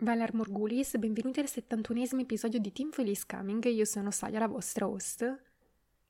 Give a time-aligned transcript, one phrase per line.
[0.00, 3.64] Valar Morgulis, benvenuti al 71esimo episodio di Team Felice Coming.
[3.64, 5.42] Io sono Saya, la vostra host.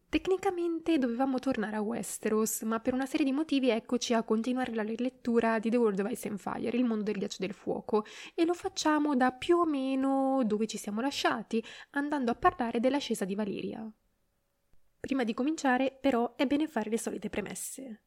[0.09, 4.83] Tecnicamente dovevamo tornare a Westeros, ma per una serie di motivi eccoci a continuare la
[4.83, 8.45] lettura di The World of Ice and Fire, il mondo del ghiaccio del fuoco, e
[8.45, 13.37] lo facciamo da più o meno dove ci siamo lasciati, andando a parlare dell'ascesa di
[13.37, 13.89] Valiria.
[14.99, 18.06] Prima di cominciare, però, è bene fare le solite premesse.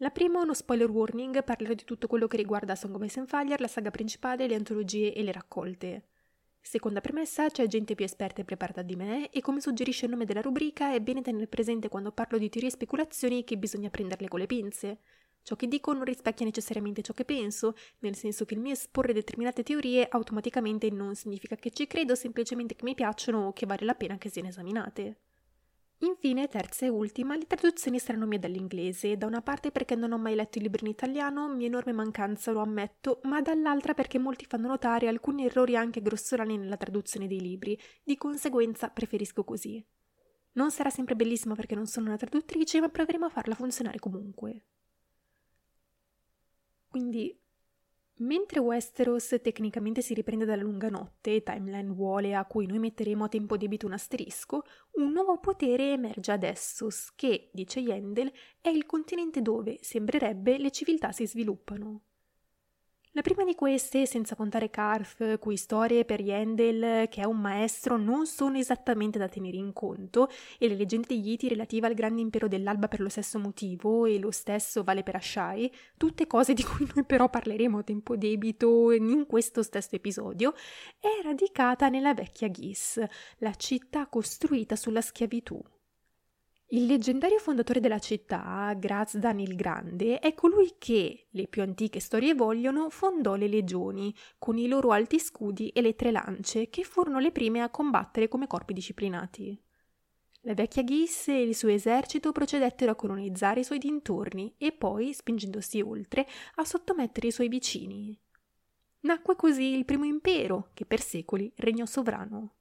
[0.00, 3.18] La prima è uno spoiler warning, parlerò di tutto quello che riguarda Song of Ice
[3.18, 6.04] and Fire, la saga principale, le antologie e le raccolte.
[6.60, 10.24] Seconda premessa, c'è gente più esperta e preparata di me e come suggerisce il nome
[10.24, 14.28] della rubrica è bene tenere presente quando parlo di teorie e speculazioni che bisogna prenderle
[14.28, 15.00] con le pinze.
[15.42, 19.12] Ciò che dico non rispecchia necessariamente ciò che penso, nel senso che il mio esporre
[19.12, 23.84] determinate teorie automaticamente non significa che ci credo, semplicemente che mi piacciono o che vale
[23.84, 25.16] la pena che siano esaminate.
[26.00, 30.18] Infine, terza e ultima, le traduzioni saranno mie dall'inglese, da una parte perché non ho
[30.18, 34.46] mai letto i libri in italiano, mia enorme mancanza lo ammetto, ma dall'altra perché molti
[34.46, 39.84] fanno notare alcuni errori anche grossolani nella traduzione dei libri, di conseguenza preferisco così.
[40.52, 44.62] Non sarà sempre bellissima perché non sono una traduttrice, ma proveremo a farla funzionare comunque.
[46.88, 47.36] Quindi
[48.20, 53.28] Mentre Westeros tecnicamente si riprende dalla lunga notte, timeline vuole a cui noi metteremo a
[53.28, 54.64] tempo debito un asterisco,
[54.94, 60.72] un nuovo potere emerge ad Essos, che, dice Yendel, è il continente dove, sembrerebbe, le
[60.72, 62.07] civiltà si sviluppano.
[63.18, 67.96] La prima di queste, senza contare Karf, cui storie per Yendel, che è un maestro,
[67.96, 72.20] non sono esattamente da tenere in conto, e le leggende degli Iti relative al grande
[72.20, 76.62] impero dell'Alba per lo stesso motivo, e lo stesso vale per Ashai, tutte cose di
[76.62, 80.54] cui noi però parleremo a tempo debito in questo stesso episodio,
[81.00, 83.02] è radicata nella vecchia Gis,
[83.38, 85.60] la città costruita sulla schiavitù.
[86.70, 92.34] Il leggendario fondatore della città, Grazdan il Grande, è colui che, le più antiche storie
[92.34, 97.20] vogliono, fondò le legioni, con i loro alti scudi e le tre lance, che furono
[97.20, 99.58] le prime a combattere come corpi disciplinati.
[100.42, 105.14] La vecchia Ghis e il suo esercito procedettero a colonizzare i suoi dintorni e poi,
[105.14, 106.26] spingendosi oltre,
[106.56, 108.14] a sottomettere i suoi vicini.
[109.00, 112.57] Nacque così il primo impero, che per secoli regnò sovrano.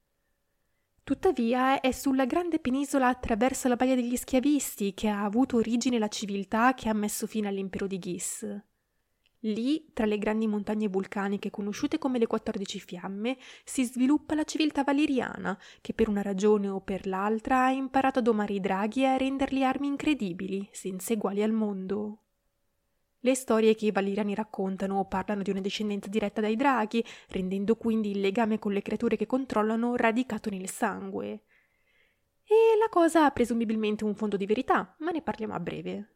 [1.07, 6.09] Tuttavia è sulla grande penisola attraverso la baia degli schiavisti che ha avuto origine la
[6.09, 8.45] civiltà che ha messo fine all'impero di Ghis.
[9.40, 14.84] Lì, tra le grandi montagne vulcaniche conosciute come le 14 fiamme, si sviluppa la civiltà
[14.84, 19.06] valeriana, che per una ragione o per l'altra ha imparato a domare i draghi e
[19.06, 22.23] a renderli armi incredibili, senza eguali al mondo.
[23.19, 28.11] Le storie che i valiriani raccontano parlano di una discendenza diretta dai draghi, rendendo quindi
[28.11, 31.44] il legame con le creature che controllano radicato nel sangue.
[32.44, 36.11] E la cosa ha presumibilmente un fondo di verità, ma ne parliamo a breve.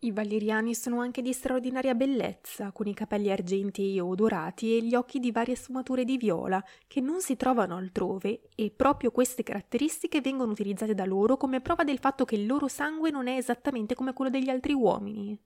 [0.00, 4.94] I valiriani sono anche di straordinaria bellezza, con i capelli argentei o dorati e gli
[4.94, 10.20] occhi di varie sfumature di viola, che non si trovano altrove, e proprio queste caratteristiche
[10.20, 13.94] vengono utilizzate da loro come prova del fatto che il loro sangue non è esattamente
[13.94, 15.36] come quello degli altri uomini.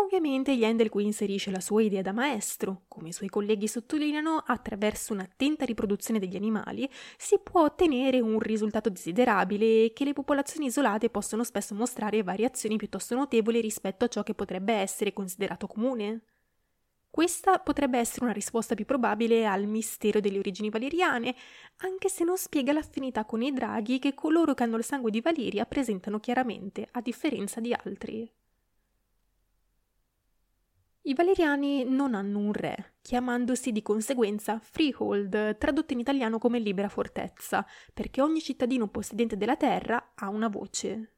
[0.00, 2.82] Ovviamente Yandel qui inserisce la sua idea da maestro.
[2.86, 8.90] Come i suoi colleghi sottolineano, attraverso un'attenta riproduzione degli animali si può ottenere un risultato
[8.90, 14.22] desiderabile e che le popolazioni isolate possono spesso mostrare variazioni piuttosto notevoli rispetto a ciò
[14.22, 16.22] che potrebbe essere considerato comune.
[17.10, 21.34] Questa potrebbe essere una risposta più probabile al mistero delle origini valeriane,
[21.78, 25.20] anche se non spiega l'affinità con i draghi che coloro che hanno il sangue di
[25.20, 28.30] Valeria presentano chiaramente, a differenza di altri.
[31.08, 36.90] I valeriani non hanno un re, chiamandosi di conseguenza freehold, tradotto in italiano come libera
[36.90, 37.64] fortezza,
[37.94, 41.14] perché ogni cittadino possedente della terra ha una voce.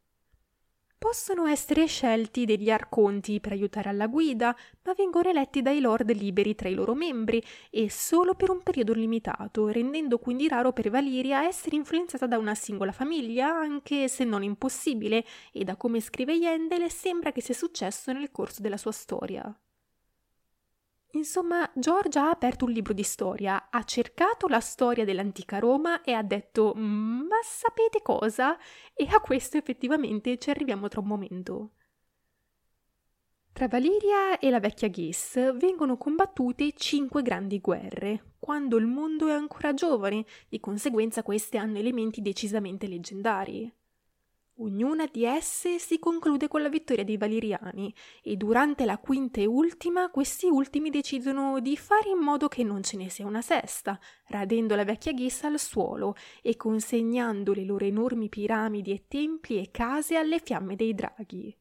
[0.97, 6.55] Possono essere scelti degli arconti per aiutare alla guida, ma vengono eletti dai lord liberi
[6.55, 11.45] tra i loro membri e solo per un periodo limitato, rendendo quindi raro per Valiria
[11.45, 16.89] essere influenzata da una singola famiglia, anche se non impossibile, e da come scrive Yendel
[16.93, 19.53] sembra che sia successo nel corso della sua storia.
[21.13, 26.13] Insomma, Giorgia ha aperto un libro di storia, ha cercato la storia dell'antica Roma e
[26.13, 28.57] ha detto ma sapete cosa?
[28.95, 31.71] E a questo effettivamente ci arriviamo tra un momento.
[33.53, 39.33] Tra Valiria e la vecchia Ghis vengono combattute cinque grandi guerre, quando il mondo è
[39.33, 43.71] ancora giovane, di conseguenza queste hanno elementi decisamente leggendari.
[44.63, 49.47] Ognuna di esse si conclude con la vittoria dei Valiriani e durante la quinta e
[49.47, 53.99] ultima questi ultimi decidono di fare in modo che non ce ne sia una sesta,
[54.27, 59.71] radendo la vecchia Ghissa al suolo e consegnando le loro enormi piramidi e templi e
[59.71, 61.57] case alle fiamme dei draghi.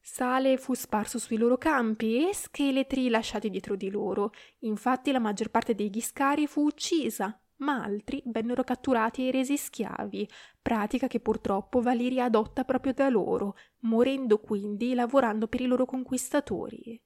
[0.00, 4.32] Sale fu sparso sui loro campi e scheletri lasciati dietro di loro.
[4.60, 10.28] Infatti la maggior parte dei Ghiscari fu uccisa, ma altri vennero catturati e resi schiavi,
[10.60, 17.00] pratica che purtroppo Valiria adotta proprio da loro, morendo quindi lavorando per i loro conquistatori.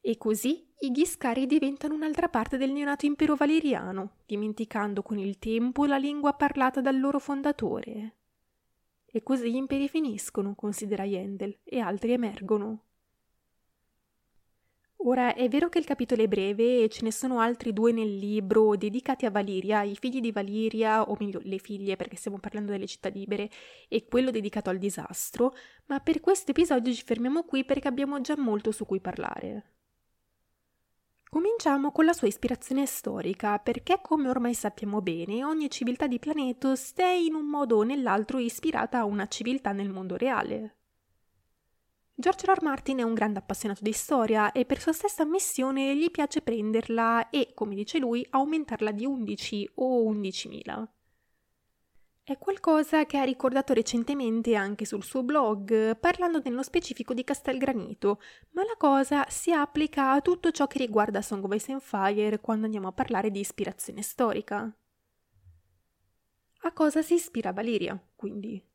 [0.00, 5.84] E così i Ghiscari diventano un'altra parte del neonato impero valeriano, dimenticando con il tempo
[5.84, 8.16] la lingua parlata dal loro fondatore.
[9.06, 12.85] E così gli imperi finiscono, considera Yendel, e altri emergono.
[15.08, 18.16] Ora è vero che il capitolo è breve e ce ne sono altri due nel
[18.16, 22.72] libro dedicati a Valiria, i figli di Valiria, o meglio le figlie perché stiamo parlando
[22.72, 23.48] delle città libere,
[23.86, 25.54] e quello dedicato al disastro,
[25.86, 29.74] ma per questo episodio ci fermiamo qui perché abbiamo già molto su cui parlare.
[31.30, 36.94] Cominciamo con la sua ispirazione storica, perché come ormai sappiamo bene, ogni civiltà di Planetos
[36.96, 40.78] è in un modo o nell'altro ispirata a una civiltà nel mondo reale.
[42.18, 42.54] George R.
[42.54, 42.62] R.
[42.62, 47.28] Martin è un grande appassionato di storia e per sua stessa ammissione gli piace prenderla
[47.28, 50.88] e, come dice lui, aumentarla di 11 o 11.000.
[52.22, 58.22] È qualcosa che ha ricordato recentemente anche sul suo blog, parlando nello specifico di Castelgranito,
[58.52, 62.40] ma la cosa si applica a tutto ciò che riguarda Song of Ice and Fire
[62.40, 64.74] quando andiamo a parlare di ispirazione storica.
[66.60, 68.74] A cosa si ispira Valeria, quindi?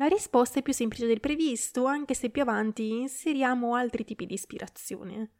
[0.00, 4.34] La risposta è più semplice del previsto, anche se più avanti inseriamo altri tipi di
[4.34, 5.32] ispirazione.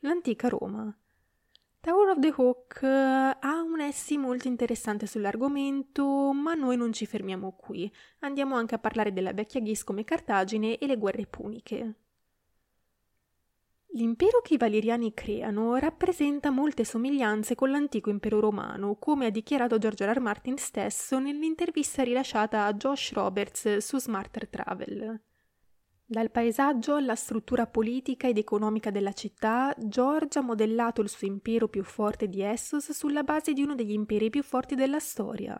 [0.00, 0.94] L'antica Roma.
[1.80, 7.06] Tower of the Hawk eh, ha un essi molto interessante sull'argomento, ma noi non ci
[7.06, 7.90] fermiamo qui.
[8.18, 11.94] Andiamo anche a parlare della vecchia Ghis come Cartagine e le guerre puniche.
[13.92, 19.78] L'impero che i Valeriani creano rappresenta molte somiglianze con l'antico impero romano, come ha dichiarato
[19.78, 20.16] George R.
[20.16, 20.20] R.
[20.20, 25.20] Martin stesso nell'intervista rilasciata a Josh Roberts su Smarter Travel.
[26.04, 31.68] Dal paesaggio alla struttura politica ed economica della città, George ha modellato il suo impero
[31.68, 35.56] più forte di Essos sulla base di uno degli imperi più forti della storia.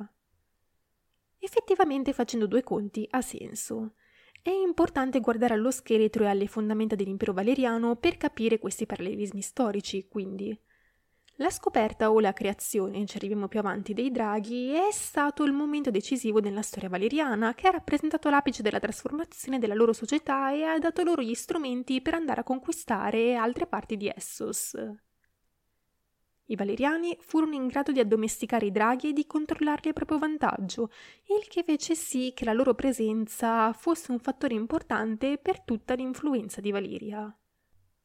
[1.38, 3.94] Effettivamente facendo due conti ha senso.
[4.48, 10.08] È importante guardare allo scheletro e alle fondamenta dell'impero valeriano per capire questi parallelismi storici,
[10.08, 10.58] quindi.
[11.34, 15.90] La scoperta o la creazione, ci arriviamo più avanti, dei draghi è stato il momento
[15.90, 20.78] decisivo nella storia valeriana che ha rappresentato l'apice della trasformazione della loro società e ha
[20.78, 24.74] dato loro gli strumenti per andare a conquistare altre parti di Essos.
[26.50, 30.90] I Valeriani furono in grado di addomesticare i draghi e di controllarli a proprio vantaggio,
[31.36, 36.62] il che fece sì che la loro presenza fosse un fattore importante per tutta l'influenza
[36.62, 37.36] di Valeria.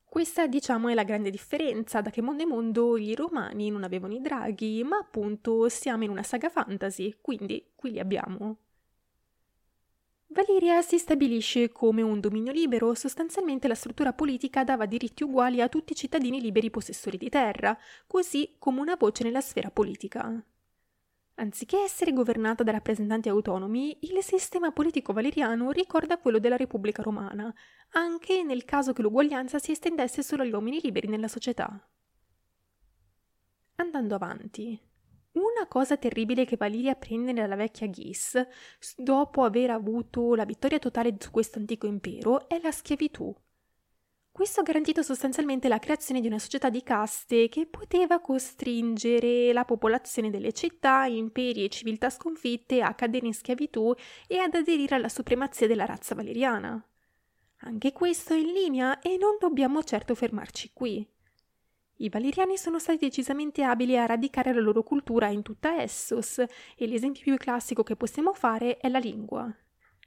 [0.03, 4.13] Questa, diciamo, è la grande differenza, da che mondo è mondo i romani non avevano
[4.13, 8.57] i draghi, ma appunto siamo in una saga fantasy, quindi qui li abbiamo.
[10.33, 15.69] Valeria si stabilisce come un dominio libero, sostanzialmente la struttura politica dava diritti uguali a
[15.69, 20.43] tutti i cittadini liberi possessori di terra, così come una voce nella sfera politica.
[21.35, 27.53] Anziché essere governata da rappresentanti autonomi, il sistema politico valeriano ricorda quello della Repubblica Romana,
[27.91, 31.89] anche nel caso che l'uguaglianza si estendesse solo agli uomini liberi nella società.
[33.75, 34.79] Andando avanti,
[35.33, 38.39] una cosa terribile che Valiria prende dalla vecchia Ghis,
[38.95, 43.33] dopo aver avuto la vittoria totale su questo antico impero, è la schiavitù.
[44.31, 49.63] Questo ha garantito sostanzialmente la creazione di una società di caste che poteva costringere la
[49.63, 53.93] popolazione delle città, imperi e civiltà sconfitte a cadere in schiavitù
[54.27, 56.83] e ad aderire alla supremazia della razza valeriana.
[57.57, 61.07] Anche questo è in linea e non dobbiamo certo fermarci qui.
[61.97, 66.87] I Valeriani sono stati decisamente abili a radicare la loro cultura in tutta Essos e
[66.87, 69.53] l'esempio più classico che possiamo fare è la lingua.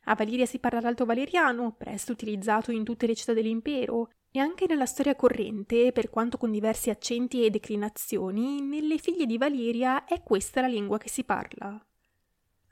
[0.08, 4.66] A Valiria si parla l'alto valeriano, presto utilizzato in tutte le città dell'impero, e anche
[4.68, 10.22] nella storia corrente, per quanto con diversi accenti e declinazioni, nelle figlie di Valiria è
[10.22, 11.84] questa la lingua che si parla.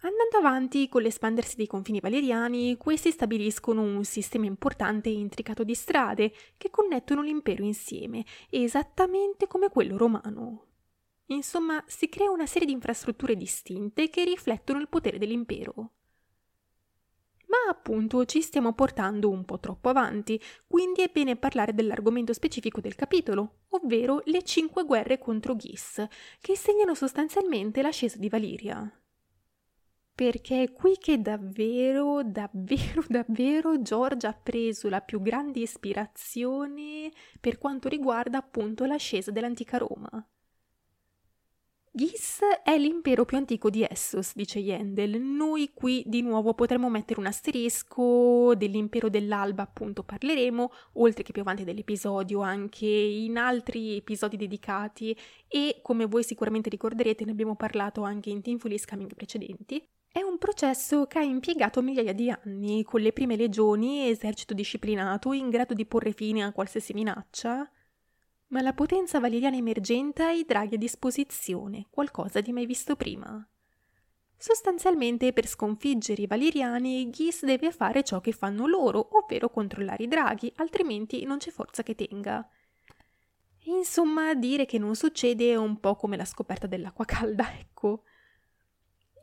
[0.04, 5.74] Andando avanti con l'espandersi dei confini valeriani, questi stabiliscono un sistema importante e intricato di
[5.74, 10.66] strade che connettono l'impero insieme, esattamente come quello romano.
[11.28, 15.92] Insomma, si crea una serie di infrastrutture distinte che riflettono il potere dell'impero.
[17.46, 22.82] Ma appunto ci stiamo portando un po' troppo avanti, quindi è bene parlare dell'argomento specifico
[22.82, 26.06] del capitolo, ovvero le cinque guerre contro Ghis,
[26.42, 28.98] che segnano sostanzialmente l'ascesa di Valiria.
[30.14, 37.58] Perché è qui che davvero, davvero, davvero George ha preso la più grande ispirazione per
[37.58, 40.24] quanto riguarda appunto l'ascesa dell'antica Roma.
[41.96, 45.20] Ghis è l'impero più antico di Essos, dice Yendel.
[45.20, 51.42] Noi qui di nuovo potremmo mettere un asterisco dell'impero dell'Alba, appunto parleremo, oltre che più
[51.42, 55.16] avanti dell'episodio, anche in altri episodi dedicati
[55.46, 59.80] e come voi sicuramente ricorderete ne abbiamo parlato anche in Teamfully Scamming precedenti.
[60.14, 65.32] È un processo che ha impiegato migliaia di anni, con le prime legioni, esercito disciplinato
[65.32, 67.68] in grado di porre fine a qualsiasi minaccia,
[68.50, 73.44] ma la potenza valeriana emergente ha i draghi a disposizione, qualcosa di mai visto prima.
[74.36, 80.08] Sostanzialmente, per sconfiggere i valeriani, Ghis deve fare ciò che fanno loro, ovvero controllare i
[80.08, 82.48] draghi, altrimenti non c'è forza che tenga.
[83.64, 88.04] Insomma, dire che non succede è un po' come la scoperta dell'acqua calda, ecco.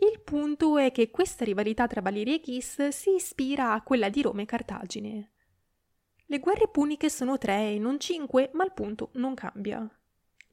[0.04, 4.24] Il punto è che questa rivalità tra Valeria e Ghis si ispira a quella di
[4.24, 5.32] Roma e Cartagine.
[6.26, 9.88] Le guerre puniche sono tre e non cinque, ma il punto non cambia.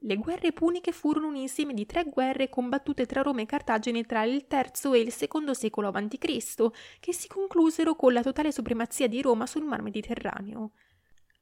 [0.00, 4.22] Le guerre puniche furono un insieme di tre guerre combattute tra Roma e Cartagine tra
[4.24, 9.22] il III e il II secolo a.C., che si conclusero con la totale supremazia di
[9.22, 10.72] Roma sul mar Mediterraneo.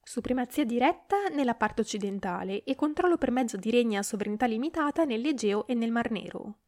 [0.01, 5.67] Supremazia diretta nella parte occidentale e controllo per mezzo di regni a sovranità limitata nell'Egeo
[5.67, 6.59] e nel Mar Nero.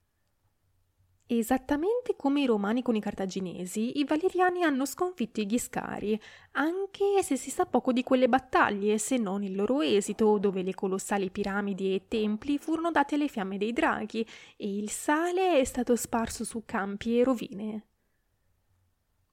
[1.30, 6.18] Esattamente come i romani con i cartaginesi, i valeriani hanno sconfitto i Ghiscari,
[6.52, 10.72] anche se si sa poco di quelle battaglie, se non il loro esito, dove le
[10.72, 15.96] colossali piramidi e templi furono dati alle fiamme dei draghi e il sale è stato
[15.96, 17.82] sparso su campi e rovine.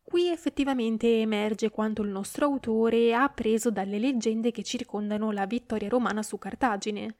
[0.03, 5.87] Qui effettivamente emerge quanto il nostro autore ha preso dalle leggende che circondano la vittoria
[5.87, 7.15] romana su Cartagine.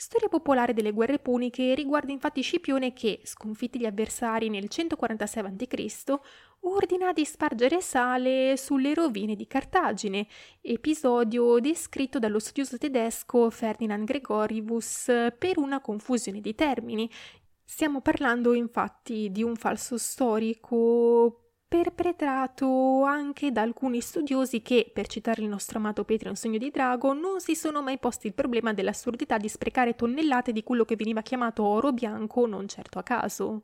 [0.00, 6.20] Storia popolare delle guerre puniche riguarda infatti Scipione che, sconfitti gli avversari nel 146 a.C.,
[6.60, 10.28] ordina di spargere sale sulle rovine di Cartagine,
[10.60, 17.10] episodio descritto dallo studioso tedesco Ferdinand Gregorius per una confusione di termini.
[17.64, 25.42] Stiamo parlando infatti di un falso storico perpetrato anche da alcuni studiosi che, per citare
[25.42, 29.36] il nostro amato Patreon Sogno di Drago, non si sono mai posti il problema dell'assurdità
[29.36, 33.62] di sprecare tonnellate di quello che veniva chiamato oro bianco non certo a caso.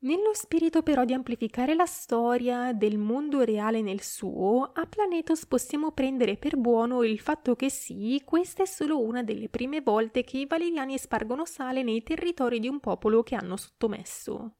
[0.00, 5.92] Nello spirito però di amplificare la storia del mondo reale nel suo, a Planetos possiamo
[5.92, 10.38] prendere per buono il fatto che sì, questa è solo una delle prime volte che
[10.38, 14.56] i valeriani spargono sale nei territori di un popolo che hanno sottomesso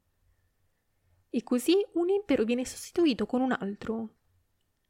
[1.34, 4.16] e così un impero viene sostituito con un altro.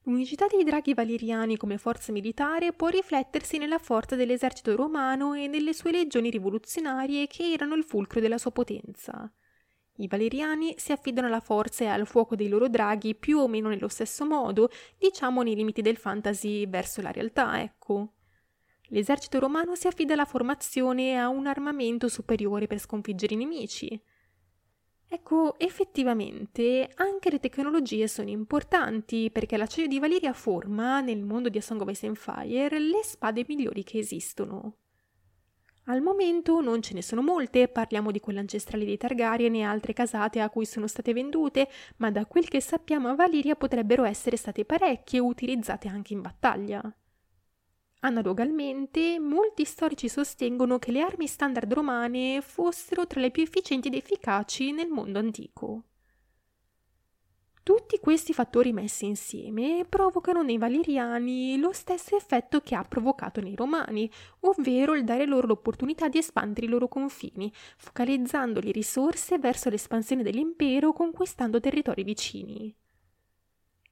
[0.07, 5.73] L'unicità dei draghi valeriani come forza militare può riflettersi nella forza dell'esercito romano e nelle
[5.73, 9.33] sue legioni rivoluzionarie che erano il fulcro della sua potenza.
[9.99, 13.69] I valeriani si affidano alla forza e al fuoco dei loro draghi più o meno
[13.69, 14.69] nello stesso modo,
[14.99, 18.15] diciamo nei limiti del fantasy verso la realtà, ecco.
[18.89, 24.03] L'esercito romano si affida alla formazione e a un armamento superiore per sconfiggere i nemici.
[25.15, 31.59] Ecco, effettivamente anche le tecnologie sono importanti perché l'acciaio di Valiria forma, nel mondo di
[31.59, 34.77] A Song of Ice and Fire, le spade migliori che esistono.
[35.85, 39.93] Al momento non ce ne sono molte, parliamo di quelle ancestrali dei Targaryen e altre
[39.93, 44.39] casate a cui sono state vendute, ma da quel che sappiamo a Valiria potrebbero essere
[44.39, 46.97] state parecchie utilizzate anche in battaglia.
[48.05, 53.95] Analogamente, molti storici sostengono che le armi standard romane fossero tra le più efficienti ed
[53.95, 55.85] efficaci nel mondo antico.
[57.63, 63.55] Tutti questi fattori messi insieme provocano nei valeriani lo stesso effetto che ha provocato nei
[63.55, 69.71] romani, ovvero il dare loro l'opportunità di espandere i loro confini, focalizzando le risorse verso
[69.71, 72.75] l'espansione dell'impero conquistando territori vicini.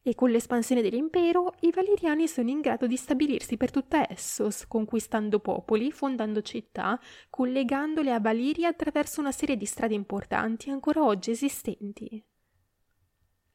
[0.03, 5.41] E con l'espansione dell'impero i Valeriani sono in grado di stabilirsi per tutta Essos, conquistando
[5.41, 12.25] popoli, fondando città, collegandole a Valiria attraverso una serie di strade importanti ancora oggi esistenti.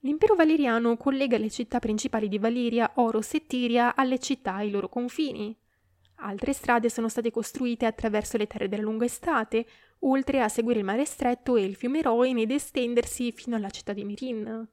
[0.02, 4.88] L'impero valeriano collega le città principali di Valiria, Oros e Tiria alle città ai loro
[4.88, 5.58] confini.
[6.18, 9.66] Altre strade sono state costruite attraverso le terre della lunga estate,
[10.02, 13.94] oltre a seguire il mare stretto e il fiume Roin ed estendersi fino alla città
[13.94, 14.68] di Mirin.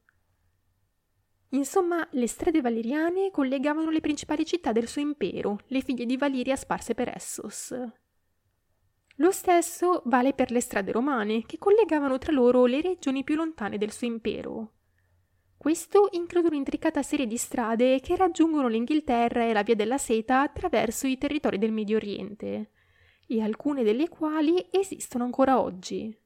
[1.54, 6.56] Insomma, le strade valeriane collegavano le principali città del suo impero, le figlie di Valiria
[6.56, 7.74] sparse per Essos.
[9.16, 13.76] Lo stesso vale per le strade romane, che collegavano tra loro le regioni più lontane
[13.76, 14.72] del suo impero.
[15.58, 21.06] Questo include un'intricata serie di strade che raggiungono l'Inghilterra e la Via della Seta attraverso
[21.06, 22.70] i territori del Medio Oriente,
[23.26, 26.18] e alcune delle quali esistono ancora oggi.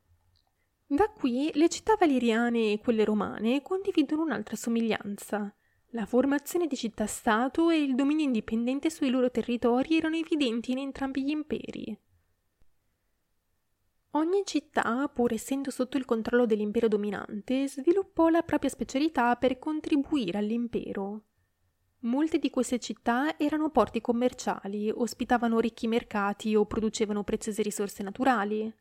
[0.88, 5.52] Da qui le città valeriane e quelle romane condividono un'altra somiglianza.
[5.90, 11.25] La formazione di città-stato e il dominio indipendente sui loro territori erano evidenti in entrambi
[11.25, 11.99] gli imperi.
[14.11, 20.38] Ogni città, pur essendo sotto il controllo dell'impero dominante, sviluppò la propria specialità per contribuire
[20.38, 21.25] all'impero.
[22.00, 28.73] Molte di queste città erano porti commerciali, ospitavano ricchi mercati o producevano preziose risorse naturali.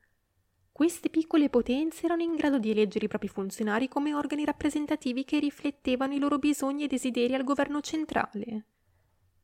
[0.75, 5.39] Queste piccole potenze erano in grado di eleggere i propri funzionari come organi rappresentativi che
[5.39, 8.65] riflettevano i loro bisogni e desideri al governo centrale.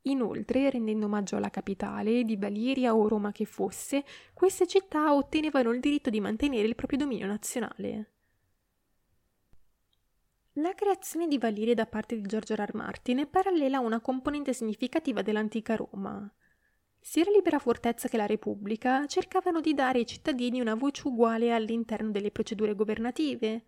[0.02, 5.80] Inoltre, rendendo omaggio alla capitale, di Valiria o Roma che fosse, queste città ottenevano il
[5.80, 8.10] diritto di mantenere il proprio dominio nazionale.
[10.56, 12.60] La creazione di Valiria da parte di George R.
[12.60, 12.74] R.
[12.74, 16.30] Martin è parallela a una componente significativa dell'antica Roma.
[17.04, 21.52] Sia la libera fortezza che la Repubblica cercavano di dare ai cittadini una voce uguale
[21.52, 23.64] all'interno delle procedure governative.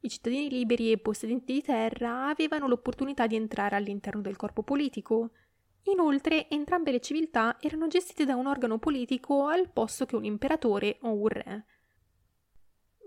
[0.00, 5.32] I cittadini liberi e possedenti di terra avevano l'opportunità di entrare all'interno del corpo politico.
[5.82, 10.96] Inoltre, entrambe le civiltà erano gestite da un organo politico al posto che un imperatore
[11.02, 11.64] o un re.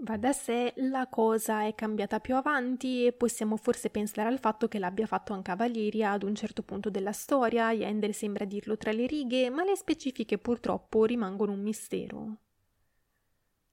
[0.04, 4.68] Va da sé, la cosa è cambiata più avanti e possiamo forse pensare al fatto
[4.68, 8.78] che l'abbia fatto anche a Valiria ad un certo punto della storia, Yendel sembra dirlo
[8.78, 12.38] tra le righe, ma le specifiche purtroppo rimangono un mistero.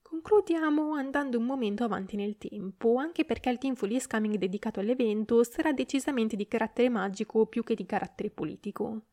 [0.03, 5.43] Concludiamo andando un momento avanti nel tempo, anche perché il Team Follies Coming dedicato all'evento
[5.45, 9.07] sarà decisamente di carattere magico più che di carattere politico.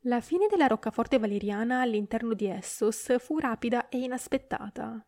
[0.00, 5.06] La fine della roccaforte valeriana all'interno di Essos fu rapida e inaspettata.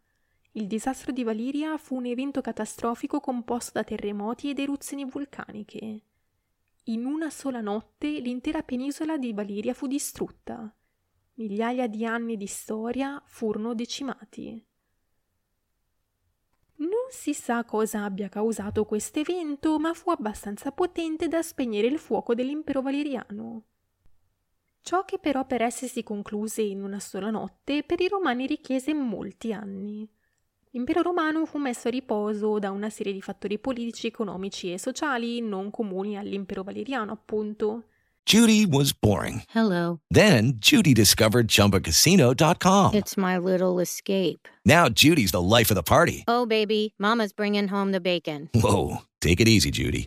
[0.53, 6.03] Il disastro di Valiria fu un evento catastrofico composto da terremoti ed eruzioni vulcaniche.
[6.85, 10.75] In una sola notte l'intera penisola di Valiria fu distrutta.
[11.35, 14.65] Migliaia di anni di storia furono decimati.
[16.77, 21.99] Non si sa cosa abbia causato questo evento, ma fu abbastanza potente da spegnere il
[21.99, 23.65] fuoco dell'impero valeriano.
[24.81, 29.53] Ciò che però per essersi concluse in una sola notte, per i romani richiese molti
[29.53, 30.09] anni.
[30.79, 35.41] L'impero romano fu messo a riposo da una serie di fattori politici, economici e sociali
[35.41, 37.83] non comuni all'impero valeriano, appunto.
[38.23, 39.43] Judy was boring.
[39.53, 39.99] Hello.
[40.09, 42.95] Then Judy discovered chumbacasino.com.
[42.95, 44.47] It's my little escape.
[44.65, 46.23] Now Judy's the life of the party.
[46.29, 48.49] Oh, baby, Mama's bringing home the bacon.
[48.55, 48.99] Whoa.
[49.21, 50.07] Take it easy, Judy.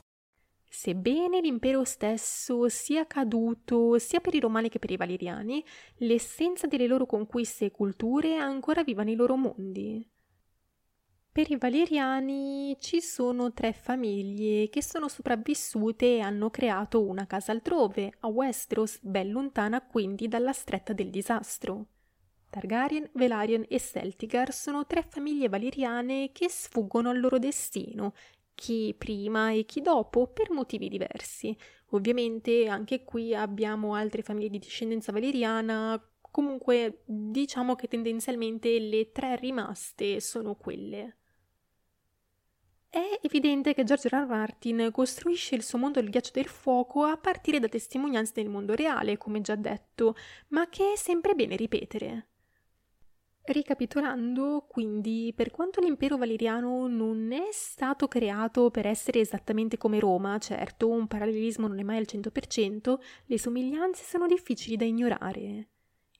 [0.81, 5.63] Sebbene l'impero stesso sia caduto sia per i romani che per i valeriani,
[5.97, 10.03] l'essenza delle loro conquiste e culture è ancora viva nei loro mondi.
[11.31, 17.51] Per i valeriani ci sono tre famiglie che sono sopravvissute e hanno creato una casa
[17.51, 21.85] altrove, a Westeros, ben lontana quindi dalla stretta del disastro.
[22.49, 28.13] Targaryen, Velaryon e Celtigar sono tre famiglie valeriane che sfuggono al loro destino
[28.61, 31.57] chi prima e chi dopo per motivi diversi.
[31.93, 39.35] Ovviamente anche qui abbiamo altre famiglie di discendenza valeriana, comunque diciamo che tendenzialmente le tre
[39.35, 41.17] rimaste sono quelle.
[42.87, 44.13] È evidente che George R.
[44.13, 44.27] R.
[44.27, 48.75] Martin costruisce il suo mondo del ghiaccio del fuoco a partire da testimonianze del mondo
[48.75, 50.15] reale, come già detto,
[50.49, 52.30] ma che è sempre bene ripetere.
[53.43, 60.37] Ricapitolando, quindi, per quanto l'impero valeriano non è stato creato per essere esattamente come Roma,
[60.37, 65.70] certo, un parallelismo non è mai al 100%, le somiglianze sono difficili da ignorare.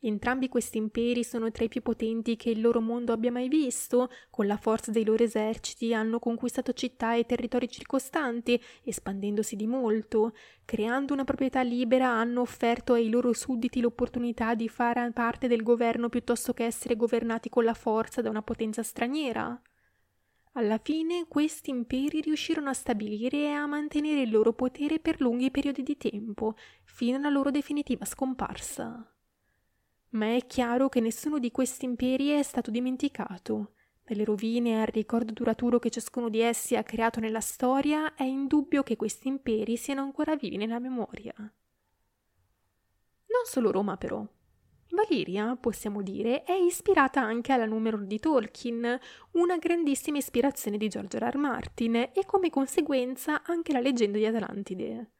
[0.04, 4.10] Entrambi questi imperi sono tra i più potenti che il loro mondo abbia mai visto,
[4.32, 10.34] con la forza dei loro eserciti hanno conquistato città e territori circostanti, espandendosi di molto,
[10.66, 16.10] creando una proprietà libera hanno offerto ai loro sudditi l'opportunità di fare parte del governo
[16.10, 19.62] piuttosto che essere governati con la forza da una potenza straniera.
[20.54, 25.52] Alla fine questi imperi riuscirono a stabilire e a mantenere il loro potere per lunghi
[25.52, 29.11] periodi di tempo, fino alla loro definitiva scomparsa
[30.12, 33.74] ma è chiaro che nessuno di questi imperi è stato dimenticato.
[34.04, 38.84] Dalle rovine al ricordo duraturo che ciascuno di essi ha creato nella storia, è indubbio
[38.84, 41.34] che questi imperi siano ancora vivi nella memoria.
[41.38, 44.26] Non solo Roma, però.
[44.90, 49.00] Valiria, possiamo dire, è ispirata anche alla Numenor di Tolkien,
[49.32, 51.30] una grandissima ispirazione di George R.
[51.30, 51.38] R.
[51.38, 55.12] Martin, e come conseguenza anche la leggenda di Atlantide.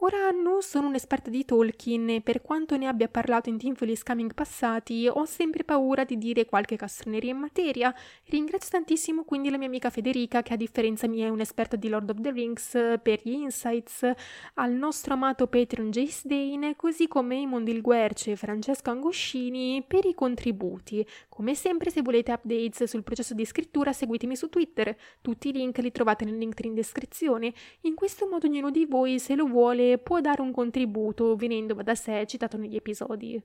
[0.00, 4.34] Ora non sono un'esperta di Tolkien e per quanto ne abbia parlato in Teamfully Scamming
[4.34, 7.94] passati, ho sempre paura di dire qualche castroneria in materia.
[8.26, 12.10] Ringrazio tantissimo quindi la mia amica Federica, che a differenza mia è un'esperta di Lord
[12.10, 14.06] of the Rings, per gli insights,
[14.54, 20.12] al nostro amato Patreon Jace Dane, così come Imondil Guerce e Francesco Angoscini per i
[20.12, 21.06] contributi.
[21.30, 24.94] Come sempre, se volete updates sul processo di scrittura, seguitemi su Twitter.
[25.22, 27.54] Tutti i link li trovate nel link in descrizione.
[27.82, 31.94] In questo modo ognuno di voi, se lo vuole, può dare un contributo venendo da
[31.94, 33.42] sé citato negli episodi.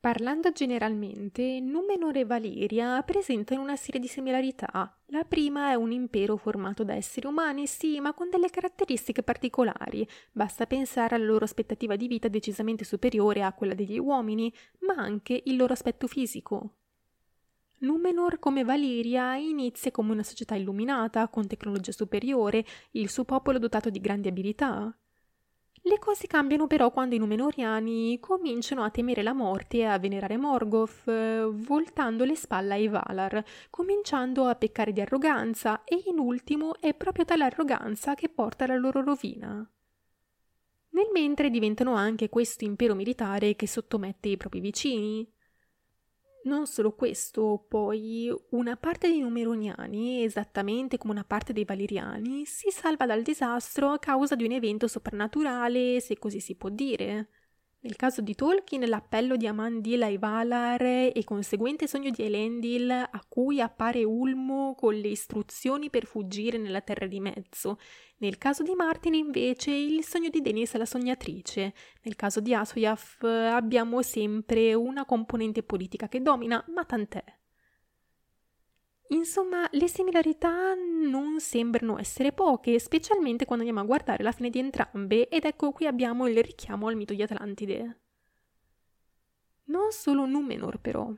[0.00, 4.98] Parlando generalmente, Numenor e Valiria presentano una serie di similarità.
[5.08, 10.08] La prima è un impero formato da esseri umani, sì, ma con delle caratteristiche particolari.
[10.32, 14.50] Basta pensare alla loro aspettativa di vita decisamente superiore a quella degli uomini,
[14.86, 16.76] ma anche il loro aspetto fisico.
[17.82, 23.88] Numenor come Valiria inizia come una società illuminata, con tecnologia superiore, il suo popolo dotato
[23.88, 24.94] di grandi abilità.
[25.82, 30.36] Le cose cambiano però quando i Numenoriani cominciano a temere la morte e a venerare
[30.36, 31.04] Morgoth,
[31.52, 37.24] voltando le spalle ai Valar, cominciando a peccare di arroganza e in ultimo è proprio
[37.24, 39.66] tale arroganza che porta alla loro rovina.
[40.90, 45.26] Nel mentre diventano anche questo impero militare che sottomette i propri vicini,
[46.42, 52.70] non solo questo, poi una parte dei Numeroniani, esattamente come una parte dei Valeriani, si
[52.70, 57.28] salva dal disastro a causa di un evento soprannaturale, se così si può dire.
[57.82, 63.24] Nel caso di Tolkien, l'appello di Amandil ai Valar e conseguente sogno di Elendil a
[63.26, 67.78] cui appare Ulmo con le istruzioni per fuggire nella Terra di Mezzo.
[68.18, 71.72] Nel caso di Martin, invece, il sogno di Denis la sognatrice.
[72.02, 77.24] Nel caso di Asoyaf abbiamo sempre una componente politica che domina, ma tant'è.
[79.12, 84.60] Insomma, le similarità non sembrano essere poche, specialmente quando andiamo a guardare la fine di
[84.60, 88.00] entrambe, ed ecco qui abbiamo il richiamo al mito di Atlantide.
[89.64, 91.12] Non solo Numenor, però.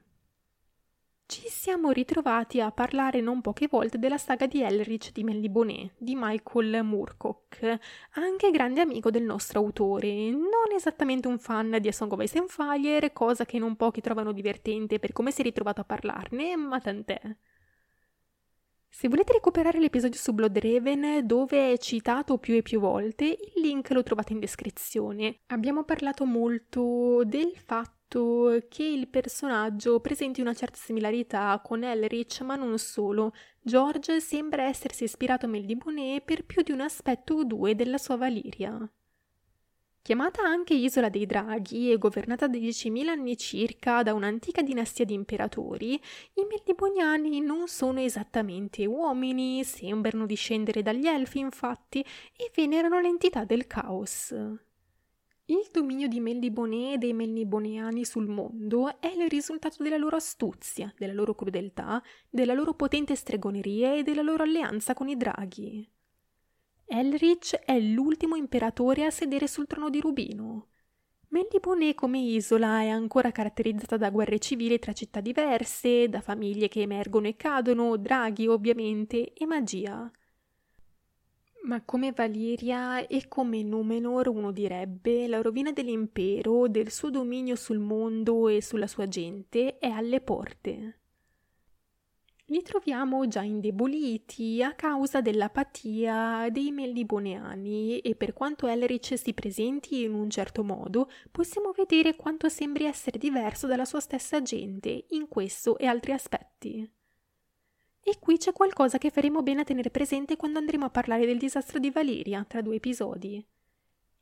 [1.26, 6.14] Ci siamo ritrovati a parlare non poche volte della saga di Elrich di Melniboné, di
[6.14, 7.78] Michael Moorcock,
[8.12, 12.38] anche grande amico del nostro autore, non esattamente un fan di A Song of Ice
[12.38, 16.56] and Fire, cosa che non pochi trovano divertente per come si è ritrovato a parlarne,
[16.56, 17.20] ma tant'è.
[18.94, 23.88] Se volete recuperare l'episodio su Bloodraven, dove è citato più e più volte, il link
[23.90, 25.40] lo trovate in descrizione.
[25.46, 32.54] Abbiamo parlato molto del fatto che il personaggio presenti una certa similarità con Elrich, ma
[32.54, 33.32] non solo.
[33.62, 37.74] George sembra essersi ispirato a Mel di Bonet per più di un aspetto o due
[37.74, 38.78] della sua Valiria.
[40.04, 45.14] Chiamata anche Isola dei Draghi e governata da 10.000 anni circa da un'antica dinastia di
[45.14, 53.44] imperatori, i Melniboniani non sono esattamente uomini, sembrano discendere dagli elfi infatti, e venerano l'entità
[53.44, 54.34] del caos.
[55.44, 60.92] Il dominio di Melnibone e dei Melniboneani sul mondo è il risultato della loro astuzia,
[60.98, 65.88] della loro crudeltà, della loro potente stregoneria e della loro alleanza con i draghi.
[66.94, 70.66] Elrich è l'ultimo imperatore a sedere sul trono di Rubino.
[71.28, 76.82] Melibone come isola è ancora caratterizzata da guerre civili tra città diverse, da famiglie che
[76.82, 80.10] emergono e cadono, draghi ovviamente, e magia.
[81.62, 87.78] Ma come Valiria e come Numenor uno direbbe, la rovina dell'impero, del suo dominio sul
[87.78, 91.01] mondo e sulla sua gente è alle porte.
[92.46, 100.02] Li troviamo già indeboliti a causa dell'apatia dei melliboneani e per quanto Elrich si presenti
[100.02, 105.28] in un certo modo, possiamo vedere quanto sembri essere diverso dalla sua stessa gente in
[105.28, 106.90] questo e altri aspetti.
[108.04, 111.38] E qui c'è qualcosa che faremo bene a tenere presente quando andremo a parlare del
[111.38, 113.44] disastro di Valeria tra due episodi.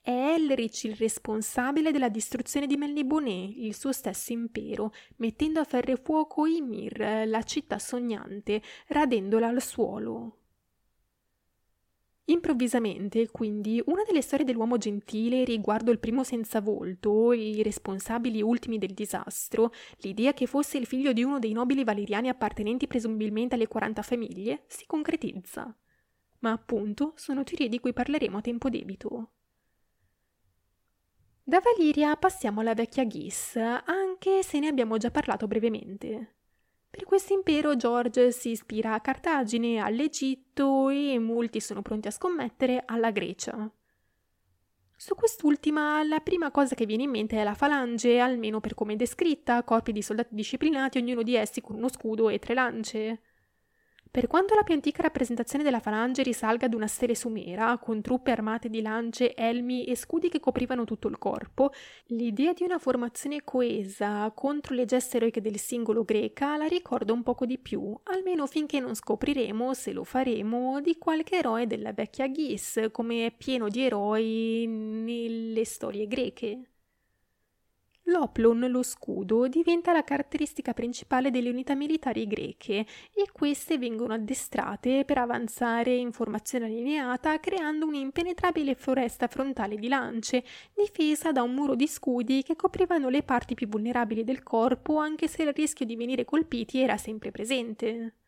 [0.02, 5.92] È Elrich il responsabile della distruzione di Melniboné, il suo stesso impero, mettendo a ferro
[5.92, 10.36] e fuoco Ymir, la città sognante, radendola al suolo.
[12.30, 18.78] Improvvisamente, quindi, una delle storie dell'uomo gentile riguardo il primo senza volto, i responsabili ultimi
[18.78, 23.66] del disastro, l'idea che fosse il figlio di uno dei nobili valeriani appartenenti presumibilmente alle
[23.66, 25.76] 40 famiglie, si concretizza.
[26.38, 29.32] Ma appunto sono teorie di cui parleremo a tempo debito.
[31.50, 36.34] Da Valiria passiamo alla vecchia Ghis, anche se ne abbiamo già parlato brevemente.
[36.88, 42.84] Per questo impero George si ispira a Cartagine, all'Egitto e molti sono pronti a scommettere
[42.86, 43.68] alla Grecia.
[44.94, 48.92] Su quest'ultima, la prima cosa che viene in mente è la falange, almeno per come
[48.92, 53.22] è descritta, corpi di soldati disciplinati, ognuno di essi con uno scudo e tre lance.
[54.12, 58.32] Per quanto la più antica rappresentazione della falange risalga ad una stele sumera, con truppe
[58.32, 61.70] armate di lance, elmi e scudi che coprivano tutto il corpo,
[62.06, 67.22] l'idea di una formazione coesa contro le gesta eroiche del singolo greca la ricorda un
[67.22, 72.26] poco di più, almeno finché non scopriremo, se lo faremo, di qualche eroe della vecchia
[72.26, 76.69] Ghis, come è pieno di eroi nelle storie greche.
[78.10, 85.04] L'oplon, lo scudo, diventa la caratteristica principale delle unità militari greche e queste vengono addestrate
[85.04, 90.42] per avanzare in formazione allineata creando un'impenetrabile foresta frontale di lance,
[90.74, 95.28] difesa da un muro di scudi che coprivano le parti più vulnerabili del corpo anche
[95.28, 98.19] se il rischio di venire colpiti era sempre presente.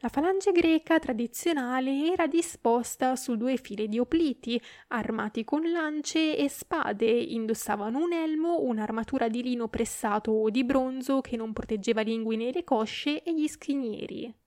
[0.00, 6.48] La falange greca tradizionale era disposta su due file di opliti, armati con lance e
[6.50, 12.48] spade, indossavano un elmo, un'armatura di lino pressato o di bronzo che non proteggeva l'inguine
[12.48, 14.45] e le cosce e gli scrignieri.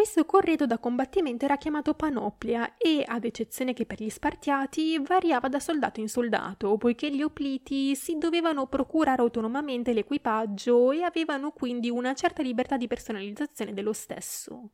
[0.00, 5.48] Questo corredo da combattimento era chiamato panoplia e, ad eccezione che per gli spartiati, variava
[5.48, 11.90] da soldato in soldato, poiché gli opliti si dovevano procurare autonomamente l'equipaggio e avevano quindi
[11.90, 14.70] una certa libertà di personalizzazione dello stesso.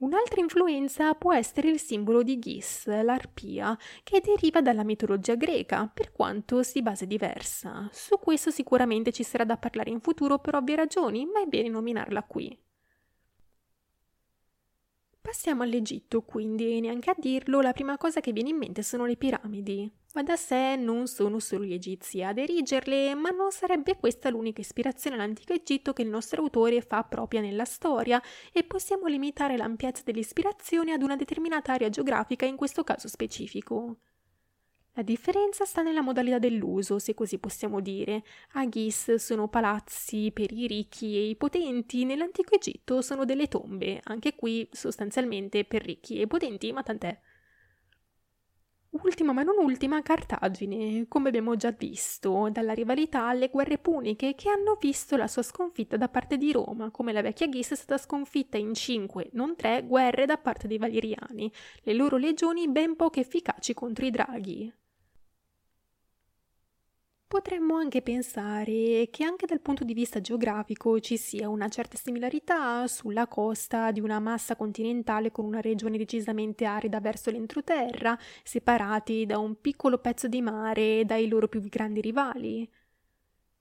[0.00, 6.12] Un'altra influenza può essere il simbolo di Ghis, l'arpia, che deriva dalla mitologia greca, per
[6.12, 7.88] quanto si base diversa.
[7.92, 11.70] Su questo sicuramente ci sarà da parlare in futuro per ovvie ragioni, ma è bene
[11.70, 12.68] nominarla qui.
[15.22, 19.16] Passiamo all'Egitto, quindi, neanche a dirlo, la prima cosa che viene in mente sono le
[19.16, 19.88] piramidi.
[20.14, 24.62] Va da sé, non sono solo gli egizi ad erigerle, ma non sarebbe questa l'unica
[24.62, 30.02] ispirazione all'antico Egitto che il nostro autore fa propria nella storia, e possiamo limitare l'ampiezza
[30.04, 33.98] dell'ispirazione ad una determinata area geografica, in questo caso specifico.
[35.00, 38.22] La differenza sta nella modalità dell'uso, se così possiamo dire.
[38.52, 43.98] A Ghis sono palazzi per i ricchi e i potenti, nell'antico Egitto sono delle tombe,
[44.04, 47.18] anche qui sostanzialmente per ricchi e potenti, ma tant'è.
[48.90, 54.50] Ultima ma non ultima, Cartagine, come abbiamo già visto, dalla rivalità alle guerre puniche che
[54.50, 57.96] hanno visto la sua sconfitta da parte di Roma, come la vecchia Ghis è stata
[57.96, 61.50] sconfitta in cinque, non tre, guerre da parte dei Valeriani,
[61.84, 64.70] le loro legioni ben poco efficaci contro i draghi.
[67.30, 72.88] Potremmo anche pensare che anche dal punto di vista geografico ci sia una certa similarità
[72.88, 79.38] sulla costa di una massa continentale con una regione decisamente arida verso l'entroterra, separati da
[79.38, 82.68] un piccolo pezzo di mare dai loro più grandi rivali.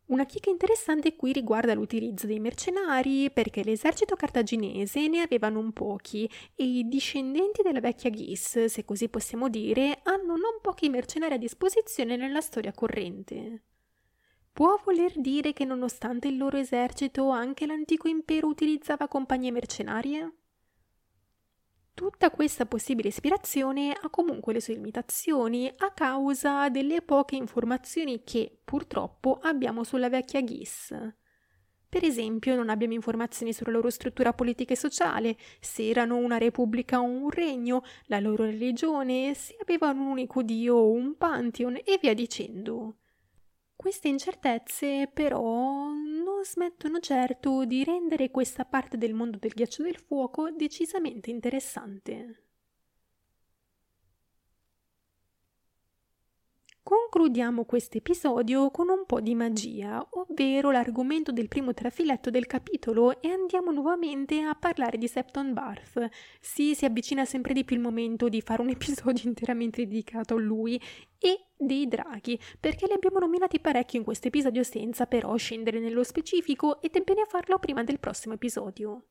[0.10, 6.28] Una chicca interessante qui riguarda l'utilizzo dei mercenari, perché l'esercito cartaginese ne aveva non pochi
[6.56, 11.38] e i discendenti della vecchia Ghis, se così possiamo dire, hanno non pochi mercenari a
[11.38, 13.66] disposizione nella storia corrente.
[14.52, 20.39] Può voler dire che nonostante il loro esercito anche l'antico impero utilizzava compagnie mercenarie?
[22.00, 28.58] Tutta questa possibile ispirazione ha comunque le sue limitazioni a causa delle poche informazioni che,
[28.64, 30.96] purtroppo, abbiamo sulla vecchia Ghis.
[31.90, 37.02] Per esempio, non abbiamo informazioni sulla loro struttura politica e sociale, se erano una repubblica
[37.02, 42.00] o un regno, la loro religione, se avevano un unico dio o un pantheon e
[42.02, 43.00] via dicendo.
[43.82, 49.96] Queste incertezze però non smettono certo di rendere questa parte del mondo del ghiaccio del
[49.98, 52.49] fuoco decisamente interessante.
[56.90, 63.22] Concludiamo questo episodio con un po' di magia, ovvero l'argomento del primo trafiletto del capitolo
[63.22, 66.10] e andiamo nuovamente a parlare di Septon Barth.
[66.40, 70.40] Sì, si avvicina sempre di più il momento di fare un episodio interamente dedicato a
[70.40, 70.82] lui
[71.20, 76.02] e dei draghi, perché li abbiamo nominati parecchio in questo episodio senza però scendere nello
[76.02, 79.10] specifico ed è bene farlo prima del prossimo episodio.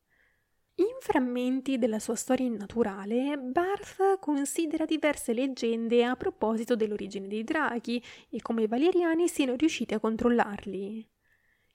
[0.80, 8.00] In frammenti della sua storia innaturale, Barth considera diverse leggende a proposito dell'origine dei draghi
[8.28, 11.04] e come i valeriani siano riusciti a controllarli.